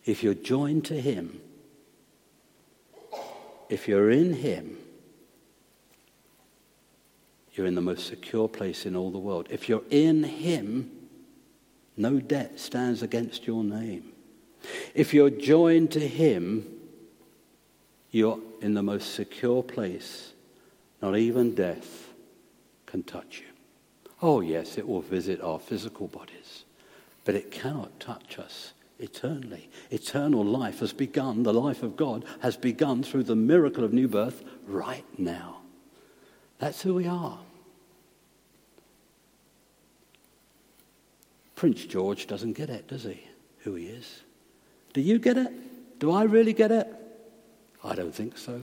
If 0.05 0.21
you're 0.21 0.33
joined 0.33 0.85
to 0.85 0.99
Him, 0.99 1.41
if 3.73 3.87
you're 3.87 4.11
in 4.11 4.33
Him, 4.33 4.77
you're 7.53 7.65
in 7.65 7.73
the 7.73 7.81
most 7.81 8.05
secure 8.05 8.47
place 8.47 8.85
in 8.85 8.95
all 8.95 9.09
the 9.09 9.17
world. 9.17 9.47
If 9.49 9.67
you're 9.67 9.83
in 9.89 10.23
Him, 10.23 10.91
no 11.97 12.19
debt 12.19 12.59
stands 12.59 13.01
against 13.01 13.47
your 13.47 13.63
name. 13.63 14.11
If 14.93 15.13
you're 15.13 15.31
joined 15.31 15.91
to 15.91 16.07
Him, 16.07 16.67
you're 18.11 18.39
in 18.61 18.75
the 18.75 18.83
most 18.83 19.15
secure 19.15 19.63
place. 19.63 20.33
Not 21.01 21.17
even 21.17 21.55
death 21.55 22.09
can 22.85 23.01
touch 23.01 23.39
you. 23.39 23.47
Oh, 24.21 24.41
yes, 24.41 24.77
it 24.77 24.87
will 24.87 25.01
visit 25.01 25.41
our 25.41 25.59
physical 25.59 26.07
bodies, 26.07 26.63
but 27.25 27.33
it 27.33 27.51
cannot 27.51 27.99
touch 27.99 28.37
us 28.37 28.73
eternally. 29.03 29.69
Eternal 29.91 30.43
life 30.43 30.79
has 30.79 30.93
begun, 30.93 31.43
the 31.43 31.53
life 31.53 31.83
of 31.83 31.95
God 31.95 32.25
has 32.39 32.57
begun 32.57 33.03
through 33.03 33.23
the 33.23 33.35
miracle 33.35 33.83
of 33.83 33.93
new 33.93 34.07
birth 34.07 34.43
right 34.65 35.05
now. 35.17 35.57
That's 36.57 36.81
who 36.81 36.95
we 36.95 37.07
are. 37.07 37.37
Prince 41.55 41.85
George 41.85 42.27
doesn't 42.27 42.53
get 42.53 42.69
it, 42.69 42.87
does 42.87 43.03
he? 43.03 43.23
Who 43.59 43.75
he 43.75 43.85
is. 43.85 44.21
Do 44.93 45.01
you 45.01 45.19
get 45.19 45.37
it? 45.37 45.99
Do 45.99 46.11
I 46.11 46.23
really 46.23 46.53
get 46.53 46.71
it? 46.71 46.87
I 47.83 47.95
don't 47.95 48.13
think 48.13 48.37
so. 48.37 48.61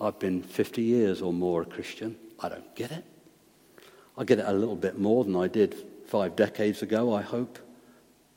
I've 0.00 0.18
been 0.18 0.42
50 0.42 0.82
years 0.82 1.22
or 1.22 1.32
more 1.32 1.62
a 1.62 1.64
Christian. 1.64 2.16
I 2.40 2.48
don't 2.48 2.74
get 2.74 2.92
it. 2.92 3.04
I 4.18 4.24
get 4.24 4.38
it 4.38 4.46
a 4.46 4.52
little 4.52 4.76
bit 4.76 4.98
more 4.98 5.24
than 5.24 5.36
I 5.36 5.48
did 5.48 5.74
five 6.06 6.36
decades 6.36 6.82
ago, 6.82 7.14
I 7.14 7.22
hope. 7.22 7.58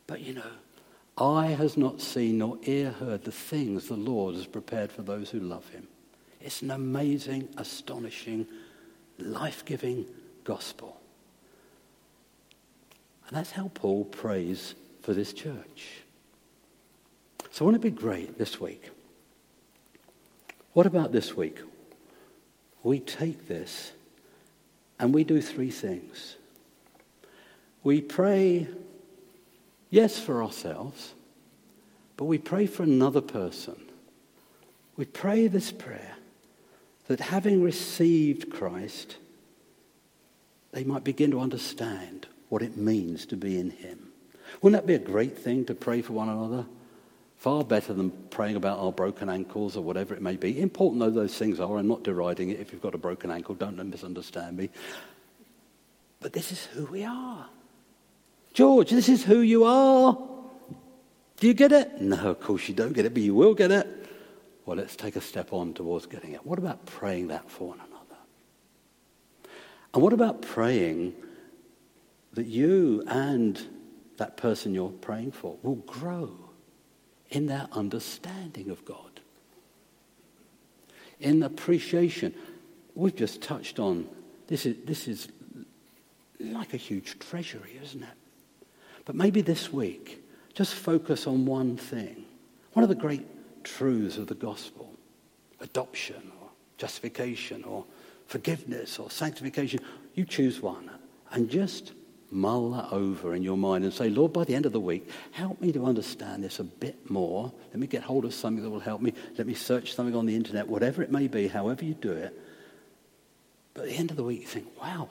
But 0.08 0.22
you 0.22 0.34
know, 0.34 0.52
eye 1.20 1.56
has 1.58 1.78
not 1.78 2.02
seen 2.02 2.40
nor 2.40 2.58
ear 2.64 2.92
heard 2.92 3.24
the 3.24 3.32
things 3.32 3.88
the 3.88 3.96
Lord 3.96 4.36
has 4.36 4.46
prepared 4.46 4.92
for 4.92 5.02
those 5.02 5.30
who 5.30 5.40
love 5.40 5.68
him. 5.70 5.88
It's 6.42 6.62
an 6.62 6.72
amazing, 6.72 7.50
astonishing, 7.58 8.48
life 9.18 9.66
giving 9.66 10.06
gospel. 10.44 11.00
And 13.28 13.38
that's 13.38 13.52
how 13.52 13.70
Paul 13.74 14.06
prays 14.06 14.76
for 15.02 15.14
this 15.14 15.34
church. 15.34 16.02
So, 17.52 17.66
wouldn't 17.66 17.84
it 17.84 17.96
be 17.96 18.02
great 18.02 18.38
this 18.38 18.60
week? 18.60 18.90
What 20.74 20.86
about 20.86 21.12
this 21.12 21.36
week? 21.36 21.60
We 22.84 23.00
take 23.00 23.48
this 23.48 23.92
and 25.00 25.14
we 25.14 25.24
do 25.24 25.42
three 25.42 25.72
things. 25.72 26.36
We 27.84 28.02
pray, 28.02 28.68
yes, 29.90 30.20
for 30.20 30.44
ourselves, 30.44 31.14
but 32.18 32.26
we 32.26 32.38
pray 32.38 32.66
for 32.66 32.84
another 32.84 33.22
person. 33.22 33.76
We 34.98 35.06
pray 35.06 35.48
this 35.48 35.72
prayer 35.72 36.16
that 37.08 37.20
having 37.20 37.64
received 37.64 38.52
Christ, 38.52 39.18
they 40.72 40.84
might 40.84 41.04
begin 41.04 41.32
to 41.32 41.40
understand 41.40 42.28
what 42.50 42.62
it 42.62 42.78
means 42.78 43.26
to 43.28 43.38
be 43.38 43.60
in 43.60 43.72
Him. 43.72 44.10
Wouldn't 44.62 44.82
that 44.82 44.88
be 44.88 44.96
a 44.96 45.00
great 45.00 45.38
thing 45.38 45.66
to 45.66 45.74
pray 45.76 46.02
for 46.02 46.14
one 46.14 46.30
another? 46.30 46.66
Far 47.38 47.64
better 47.64 47.94
than 47.94 48.12
praying 48.30 48.58
about 48.58 48.80
our 48.80 48.92
broken 48.92 49.30
ankles 49.30 49.78
or 49.78 49.82
whatever 49.82 50.14
it 50.14 50.22
may 50.22 50.36
be. 50.36 50.60
Important 50.60 51.00
though 51.00 51.10
those 51.10 51.38
things 51.38 51.60
are, 51.60 51.78
I'm 51.78 51.88
not 51.88 52.04
deriding 52.04 52.50
it. 52.50 52.60
If 52.60 52.74
you've 52.74 52.82
got 52.82 52.96
a 52.96 52.98
broken 52.98 53.32
ankle, 53.32 53.56
don't 53.56 53.78
misunderstand 53.90 54.58
me. 54.58 54.70
But 56.20 56.34
this 56.34 56.52
is 56.52 56.66
who 56.66 56.86
we 56.88 57.06
are. 57.06 57.48
George, 58.54 58.90
this 58.90 59.10
is 59.10 59.24
who 59.24 59.40
you 59.40 59.64
are. 59.64 60.18
Do 61.38 61.48
you 61.48 61.54
get 61.54 61.72
it? 61.72 62.02
No, 62.02 62.30
of 62.30 62.42
course 62.42 62.68
you 62.68 62.76
don't 62.76 62.94
get 62.94 63.06
it, 63.06 63.14
but 63.14 63.24
you 63.24 63.34
will 63.34 63.54
get 63.54 63.72
it. 63.72 63.88
Well, 64.66 64.78
let's 64.78 64.96
take 64.96 65.16
a 65.16 65.22
step 65.22 65.54
on 65.54 65.74
towards 65.74 66.06
getting 66.06 66.34
it. 66.34 66.46
What 66.46 66.60
about 66.60 66.86
praying 66.86 67.30
that 67.30 67.50
for 67.50 67.70
one 67.70 67.80
another? 67.80 68.20
And 69.94 70.04
what 70.04 70.14
about 70.14 70.42
praying 70.42 71.14
that 72.34 72.46
you 72.46 73.04
and 73.08 73.60
that 74.18 74.38
person 74.38 74.74
you're 74.74 74.90
praying 74.90 75.32
for 75.32 75.58
will 75.64 75.76
grow 75.76 76.32
in 77.30 77.48
their 77.48 77.68
understanding 77.72 78.70
of 78.70 78.84
God, 78.86 79.20
in 81.20 81.44
appreciation. 81.44 82.34
We've 82.96 83.16
just 83.16 83.42
touched 83.42 83.80
on 83.80 84.08
this 84.48 84.66
is, 84.66 84.78
this 84.86 85.08
is 85.08 85.28
like 86.40 86.74
a 86.74 86.78
huge 86.78 87.20
treasury, 87.20 87.80
isn't 87.84 88.04
it? 88.04 88.10
But 89.06 89.16
maybe 89.16 89.42
this 89.42 89.72
week, 89.72 90.24
just 90.54 90.74
focus 90.74 91.28
on 91.28 91.46
one 91.46 91.78
thing. 91.78 92.26
One 92.74 92.84
of 92.84 92.90
the 92.90 92.96
great 92.96 93.26
truths 93.64 94.18
of 94.18 94.28
the 94.28 94.36
gospel 94.36 94.94
adoption 95.62 96.32
or 96.42 96.50
justification 96.78 97.64
or 97.64 97.86
forgiveness 98.28 99.00
or 99.00 99.12
sanctification. 99.12 99.80
You 100.14 100.26
choose 100.26 100.62
one 100.62 100.90
and 101.32 101.50
just 101.50 101.94
mull 102.32 102.72
that 102.72 102.92
over 102.92 103.34
in 103.34 103.42
your 103.42 103.58
mind 103.58 103.84
and 103.84 103.94
say, 103.94 104.10
Lord, 104.10 104.34
by 104.34 104.44
the 104.44 104.56
end 104.56 104.66
of 104.66 104.72
the 104.72 104.80
week, 104.80 105.10
help 105.32 105.60
me 105.60 105.72
to 105.72 105.86
understand 105.86 106.44
this 106.44 106.60
a 106.60 106.64
bit 106.64 107.10
more. 107.10 107.52
Let 107.72 107.80
me 107.80 107.88
get 107.88 108.04
hold 108.04 108.26
of 108.26 108.34
something 108.34 108.64
that 108.64 108.70
will 108.70 108.80
help 108.80 109.02
me. 109.02 109.14
Let 109.38 109.48
me 109.48 109.54
search 109.54 109.96
something 109.96 110.16
on 110.16 110.26
the 110.26 110.36
internet, 110.36 110.68
whatever 110.68 111.02
it 111.02 111.12
may 111.12 111.28
be, 111.28 111.48
however 111.48 111.84
you 111.84 111.96
do 111.96 112.12
it. 112.12 112.40
But 113.74 113.86
at 113.86 113.90
the 113.90 113.96
end 113.96 114.12
of 114.12 114.18
the 114.18 114.24
week, 114.24 114.42
you 114.42 114.48
think, 114.48 114.68
wow, 114.80 115.10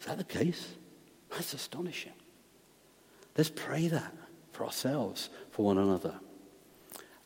is 0.00 0.06
that 0.06 0.18
the 0.18 0.24
case? 0.24 0.74
That's 1.30 1.54
astonishing. 1.54 2.12
Let's 3.40 3.48
pray 3.48 3.88
that 3.88 4.12
for 4.52 4.66
ourselves, 4.66 5.30
for 5.50 5.64
one 5.64 5.78
another. 5.78 6.12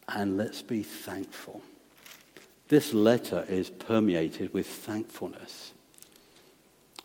And 0.07 0.37
let's 0.37 0.63
be 0.63 0.85
thankful. 0.85 1.61
This 2.69 2.95
letter 2.95 3.45
is 3.49 3.69
permeated 3.69 4.55
with 4.55 4.65
thankfulness. 4.65 5.73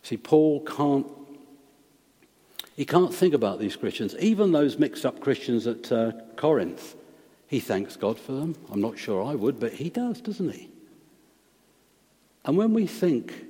See, 0.04 0.16
Paul 0.16 0.60
can't 0.60 1.08
he 2.76 2.84
can't 2.84 3.12
think 3.12 3.34
about 3.34 3.58
these 3.58 3.74
Christians, 3.74 4.14
even 4.20 4.52
those 4.52 4.78
mixed 4.78 5.04
up 5.04 5.18
Christians 5.18 5.66
at 5.66 5.90
uh, 5.90 6.12
Corinth. 6.36 6.94
He 7.48 7.58
thanks 7.58 7.96
God 7.96 8.16
for 8.16 8.30
them. 8.30 8.54
I'm 8.70 8.80
not 8.80 8.96
sure 8.96 9.24
I 9.24 9.34
would, 9.34 9.58
but 9.58 9.72
he 9.72 9.90
does, 9.90 10.20
doesn't 10.20 10.52
he? 10.52 10.70
And 12.44 12.56
when 12.56 12.72
we 12.72 12.86
think 12.86 13.44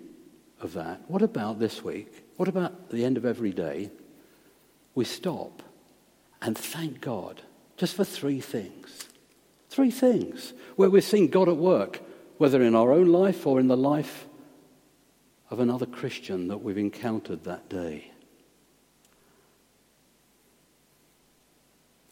of 0.63 0.73
that, 0.73 1.03
what 1.07 1.21
about 1.21 1.59
this 1.59 1.85
week? 1.85 2.25
What 2.39 2.49
about 2.49 2.89
the 2.89 3.05
end 3.05 3.19
of 3.19 3.27
every 3.27 3.53
day? 3.53 3.91
We 4.95 5.05
stop 5.05 5.63
and 6.43 6.57
thank 6.57 7.01
God 7.01 7.43
just 7.77 7.95
for 7.95 8.05
three 8.05 8.41
things. 8.41 9.09
Three 9.69 9.91
things 9.91 10.53
where 10.77 10.91
we're 10.91 11.01
seeing 11.01 11.29
God 11.29 11.49
at 11.49 11.57
work, 11.57 12.01
whether 12.39 12.63
in 12.63 12.75
our 12.75 12.93
own 12.93 13.07
life 13.07 13.47
or 13.47 13.61
in 13.61 13.69
the 13.69 13.77
life 13.77 14.27
of 15.49 15.61
another 15.61 15.87
Christian 15.87 16.49
that 16.49 16.59
we've 16.59 16.79
encountered 16.79 17.45
that 17.45 17.69
day. 17.69 18.11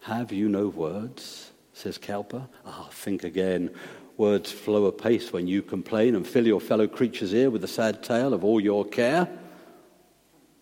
Have 0.02 0.32
you 0.32 0.48
no 0.48 0.68
words? 0.68 1.50
says 1.72 1.98
Cowper. 1.98 2.48
Ah, 2.64 2.88
think 2.90 3.24
again. 3.24 3.70
Words 4.16 4.50
flow 4.50 4.86
apace 4.86 5.32
when 5.32 5.46
you 5.46 5.62
complain 5.62 6.16
and 6.16 6.26
fill 6.26 6.46
your 6.46 6.60
fellow 6.60 6.88
creature's 6.88 7.32
ear 7.32 7.50
with 7.50 7.60
the 7.60 7.68
sad 7.68 8.02
tale 8.02 8.34
of 8.34 8.44
all 8.44 8.60
your 8.60 8.84
care. 8.84 9.28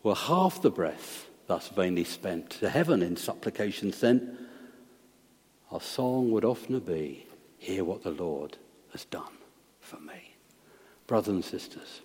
Were 0.03 0.15
half 0.15 0.61
the 0.61 0.71
breath 0.71 1.26
thus 1.47 1.69
vainly 1.69 2.05
spent, 2.05 2.51
to 2.51 2.69
heaven 2.69 3.03
in 3.03 3.17
supplication 3.17 3.93
sent, 3.93 4.23
our 5.71 5.81
song 5.81 6.31
would 6.31 6.45
oftener 6.45 6.81
be, 6.81 7.27
Hear 7.59 7.85
what 7.85 8.05
the 8.05 8.11
Lord 8.11 8.57
has 8.93 9.05
done 9.07 9.33
for 9.81 9.99
me. 9.99 10.35
Brothers 11.07 11.35
and 11.35 11.45
sisters, 11.45 12.03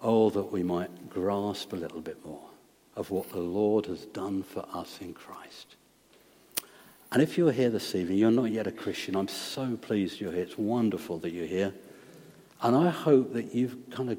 oh, 0.00 0.28
that 0.30 0.52
we 0.52 0.62
might 0.62 1.08
grasp 1.08 1.72
a 1.72 1.76
little 1.76 2.00
bit 2.00 2.24
more 2.24 2.48
of 2.94 3.10
what 3.10 3.30
the 3.30 3.38
Lord 3.38 3.86
has 3.86 4.04
done 4.06 4.42
for 4.42 4.66
us 4.72 4.98
in 5.00 5.14
Christ. 5.14 5.76
And 7.12 7.22
if 7.22 7.38
you're 7.38 7.52
here 7.52 7.70
this 7.70 7.94
evening, 7.94 8.18
you're 8.18 8.30
not 8.30 8.50
yet 8.50 8.66
a 8.66 8.72
Christian, 8.72 9.16
I'm 9.16 9.28
so 9.28 9.76
pleased 9.76 10.20
you're 10.20 10.32
here. 10.32 10.42
It's 10.42 10.58
wonderful 10.58 11.18
that 11.20 11.32
you're 11.32 11.46
here. 11.46 11.72
And 12.62 12.74
I 12.74 12.90
hope 12.90 13.32
that 13.34 13.54
you've 13.54 13.76
kind 13.90 14.10
of 14.10 14.18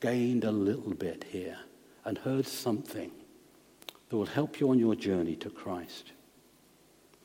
gained 0.00 0.44
a 0.44 0.52
little 0.52 0.94
bit 0.94 1.24
here 1.30 1.58
and 2.04 2.18
heard 2.18 2.46
something 2.46 3.10
that 4.12 4.18
will 4.18 4.26
help 4.26 4.60
you 4.60 4.68
on 4.68 4.78
your 4.78 4.94
journey 4.94 5.34
to 5.34 5.48
Christ. 5.48 6.12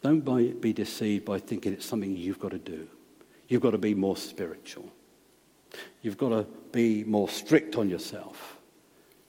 Don't 0.01 0.21
be 0.61 0.71
deceived 0.71 1.25
by 1.25 1.37
thinking 1.37 1.73
it's 1.73 1.85
something 1.85 2.15
you've 2.15 2.39
got 2.39 2.51
to 2.51 2.57
do. 2.57 2.87
You've 3.49 3.61
got 3.61 3.71
to 3.71 3.77
be 3.77 3.93
more 3.93 4.15
spiritual. 4.15 4.89
You've 6.01 6.17
got 6.17 6.29
to 6.29 6.47
be 6.71 7.03
more 7.03 7.27
strict 7.27 7.75
on 7.75 7.89
yourself. 7.89 8.55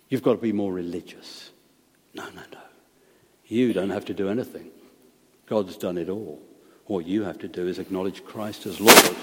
You've 0.08 0.22
got 0.22 0.34
to 0.34 0.38
be 0.38 0.52
more 0.52 0.72
religious. 0.72 1.50
No, 2.14 2.26
no, 2.26 2.42
no. 2.52 2.60
You 3.48 3.72
don't 3.72 3.90
have 3.90 4.04
to 4.04 4.14
do 4.14 4.28
anything. 4.28 4.70
God's 5.46 5.76
done 5.76 5.98
it 5.98 6.08
all. 6.08 6.40
What 6.86 7.06
you 7.06 7.24
have 7.24 7.40
to 7.40 7.48
do 7.48 7.66
is 7.66 7.80
acknowledge 7.80 8.24
Christ 8.24 8.66
as 8.66 8.80
Lord. 8.80 9.16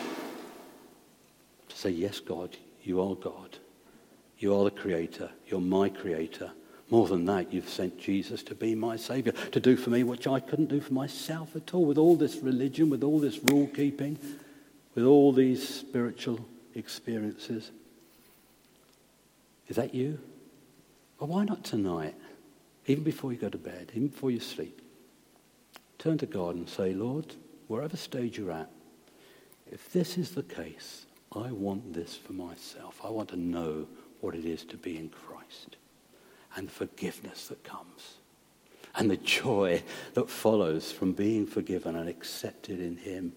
To 1.70 1.78
say, 1.78 1.92
Yes, 1.92 2.20
God, 2.20 2.58
you 2.84 3.00
are 3.00 3.16
God. 3.16 3.60
You 4.40 4.54
are 4.60 4.66
the 4.66 4.72
Creator. 4.72 5.30
You're 5.48 5.62
my 5.62 5.88
Creator. 5.88 6.52
More 6.90 7.08
than 7.08 7.26
that, 7.26 7.52
you've 7.52 7.70
sent 7.70 7.98
Jesus 7.98 8.44
to 8.44 8.56
be 8.56 8.76
my 8.76 8.96
Savior, 8.96 9.32
to 9.52 9.60
do 9.60 9.76
for 9.76 9.90
me 9.90 10.04
what 10.04 10.28
I 10.28 10.40
couldn't 10.40 10.68
do 10.68 10.80
for 10.80 10.94
myself 10.94 11.56
at 11.56 11.74
all, 11.74 11.86
with 11.86 11.98
all 11.98 12.16
this 12.16 12.38
religion, 12.38 12.90
with 12.90 13.04
all 13.04 13.20
this 13.20 13.40
rule 13.44 13.68
keeping, 13.68 14.20
with 14.94 15.04
all 15.04 15.32
these 15.32 15.68
spiritual 15.68 16.46
experiences. 16.76 17.72
Is 19.68 19.78
that 19.78 19.96
you? 19.96 20.20
Well, 21.20 21.30
why 21.30 21.44
not 21.44 21.64
tonight? 21.64 22.14
Even 22.86 23.04
before 23.04 23.34
you 23.34 23.40
go 23.40 23.50
to 23.50 23.58
bed, 23.58 23.92
even 23.96 24.10
before 24.10 24.30
you 24.30 24.40
sleep, 24.40 24.80
turn 25.98 26.20
to 26.20 26.28
God 26.28 26.56
and 26.56 26.70
say, 26.70 26.94
Lord, 26.94 27.34
wherever 27.68 27.98
stage 27.98 28.38
you're 28.38 28.52
at, 28.52 28.70
if 29.72 29.92
this 29.92 30.20
is 30.20 30.32
the 30.32 30.44
case, 30.44 31.08
I 31.36 31.52
want 31.52 31.96
this 31.96 32.16
for 32.16 32.34
myself. 32.34 33.02
I 33.04 33.10
want 33.10 33.30
to 33.30 33.38
know 33.38 33.88
what 34.22 34.36
it 34.36 34.46
is 34.46 34.64
to 34.66 34.78
be 34.78 34.98
in 35.00 35.10
Christ 35.10 35.78
and 36.56 36.72
forgiveness 36.72 37.48
that 37.48 37.64
comes 37.64 38.16
and 38.98 39.10
the 39.10 39.18
joy 39.18 39.84
that 40.14 40.30
follows 40.30 40.92
from 40.92 41.12
being 41.12 41.46
forgiven 41.46 41.96
and 41.96 42.10
accepted 42.10 42.80
in 42.80 42.98
Him 42.98 43.34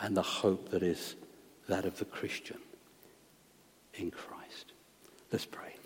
and 0.00 0.16
the 0.16 0.22
hope 0.22 0.70
that 0.70 0.82
is 0.82 1.16
that 1.68 1.84
of 1.84 1.98
the 1.98 2.04
Christian 2.04 2.58
in 3.94 4.10
Christ. 4.10 4.72
Let's 5.30 5.44
pray. 5.44 5.77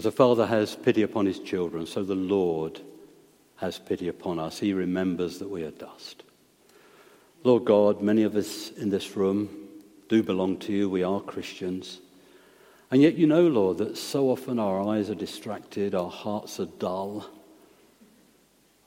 As 0.00 0.06
a 0.06 0.10
father 0.10 0.46
has 0.46 0.74
pity 0.76 1.02
upon 1.02 1.26
his 1.26 1.38
children, 1.40 1.84
so 1.84 2.02
the 2.02 2.14
Lord 2.14 2.80
has 3.56 3.78
pity 3.78 4.08
upon 4.08 4.38
us. 4.38 4.58
He 4.58 4.72
remembers 4.72 5.38
that 5.40 5.50
we 5.50 5.62
are 5.62 5.70
dust. 5.70 6.22
Lord 7.44 7.66
God, 7.66 8.00
many 8.00 8.22
of 8.22 8.34
us 8.34 8.70
in 8.70 8.88
this 8.88 9.14
room 9.14 9.50
do 10.08 10.22
belong 10.22 10.56
to 10.60 10.72
you. 10.72 10.88
We 10.88 11.02
are 11.02 11.20
Christians. 11.20 12.00
And 12.90 13.02
yet, 13.02 13.16
you 13.16 13.26
know, 13.26 13.46
Lord, 13.46 13.76
that 13.76 13.98
so 13.98 14.30
often 14.30 14.58
our 14.58 14.80
eyes 14.80 15.10
are 15.10 15.14
distracted, 15.14 15.94
our 15.94 16.08
hearts 16.08 16.58
are 16.60 16.68
dull, 16.78 17.26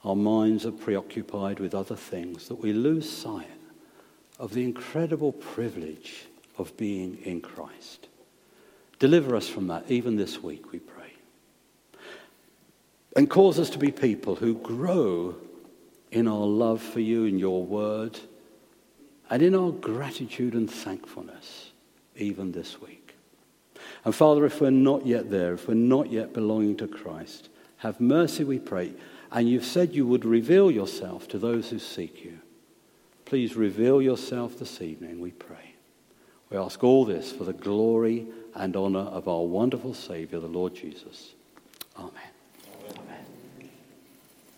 our 0.04 0.16
minds 0.16 0.66
are 0.66 0.72
preoccupied 0.72 1.60
with 1.60 1.76
other 1.76 1.96
things, 1.96 2.48
that 2.48 2.56
we 2.56 2.74
lose 2.74 3.08
sight 3.08 3.46
of 4.40 4.56
the 4.56 4.64
incredible 4.64 5.32
privilege 5.32 6.26
of 6.58 6.76
being 6.76 7.20
in 7.24 7.40
Christ. 7.40 8.08
Deliver 8.98 9.36
us 9.36 9.48
from 9.48 9.68
that, 9.68 9.92
even 9.92 10.16
this 10.16 10.42
week, 10.42 10.72
we 10.72 10.80
pray 10.80 11.03
and 13.16 13.30
cause 13.30 13.60
us 13.60 13.70
to 13.72 13.78
be 13.78 13.92
people 13.92 14.36
who 14.36 14.56
grow 14.56 15.36
in 16.12 16.28
our 16.28 16.46
love 16.46 16.82
for 16.82 17.00
you 17.00 17.26
and 17.26 17.40
your 17.40 17.64
word 17.64 18.20
and 19.30 19.42
in 19.42 19.56
our 19.56 19.72
gratitude 19.72 20.54
and 20.54 20.70
thankfulness 20.70 21.72
even 22.16 22.52
this 22.52 22.82
week. 22.82 23.16
And 24.06 24.14
Father, 24.14 24.46
if 24.46 24.62
we're 24.62 24.70
not 24.70 25.06
yet 25.06 25.30
there, 25.30 25.54
if 25.54 25.68
we're 25.68 25.74
not 25.74 26.12
yet 26.12 26.34
belonging 26.34 26.78
to 26.78 26.88
Christ, 26.88 27.50
have 27.78 28.00
mercy, 28.00 28.44
we 28.44 28.60
pray. 28.60 28.94
And 29.32 29.50
you've 29.50 29.66
said 29.66 29.94
you 29.94 30.06
would 30.06 30.26
reveal 30.26 30.70
yourself 30.70 31.28
to 31.30 31.40
those 31.40 31.70
who 31.70 31.80
seek 31.80 32.24
you. 32.24 32.40
Please 33.26 33.56
reveal 33.56 34.02
yourself 34.02 34.60
this 34.60 34.82
evening, 34.82 35.20
we 35.20 35.32
pray. 35.32 35.76
We 36.50 36.58
ask 36.58 36.84
all 36.84 37.06
this 37.06 37.32
for 37.32 37.46
the 37.46 37.54
glory 37.54 38.28
and 38.54 38.76
honor 38.76 39.00
of 39.00 39.28
our 39.28 39.42
wonderful 39.42 39.96
Savior, 39.96 40.40
the 40.40 40.48
Lord 40.48 40.76
Jesus. 40.76 41.34
Amen. 41.98 42.33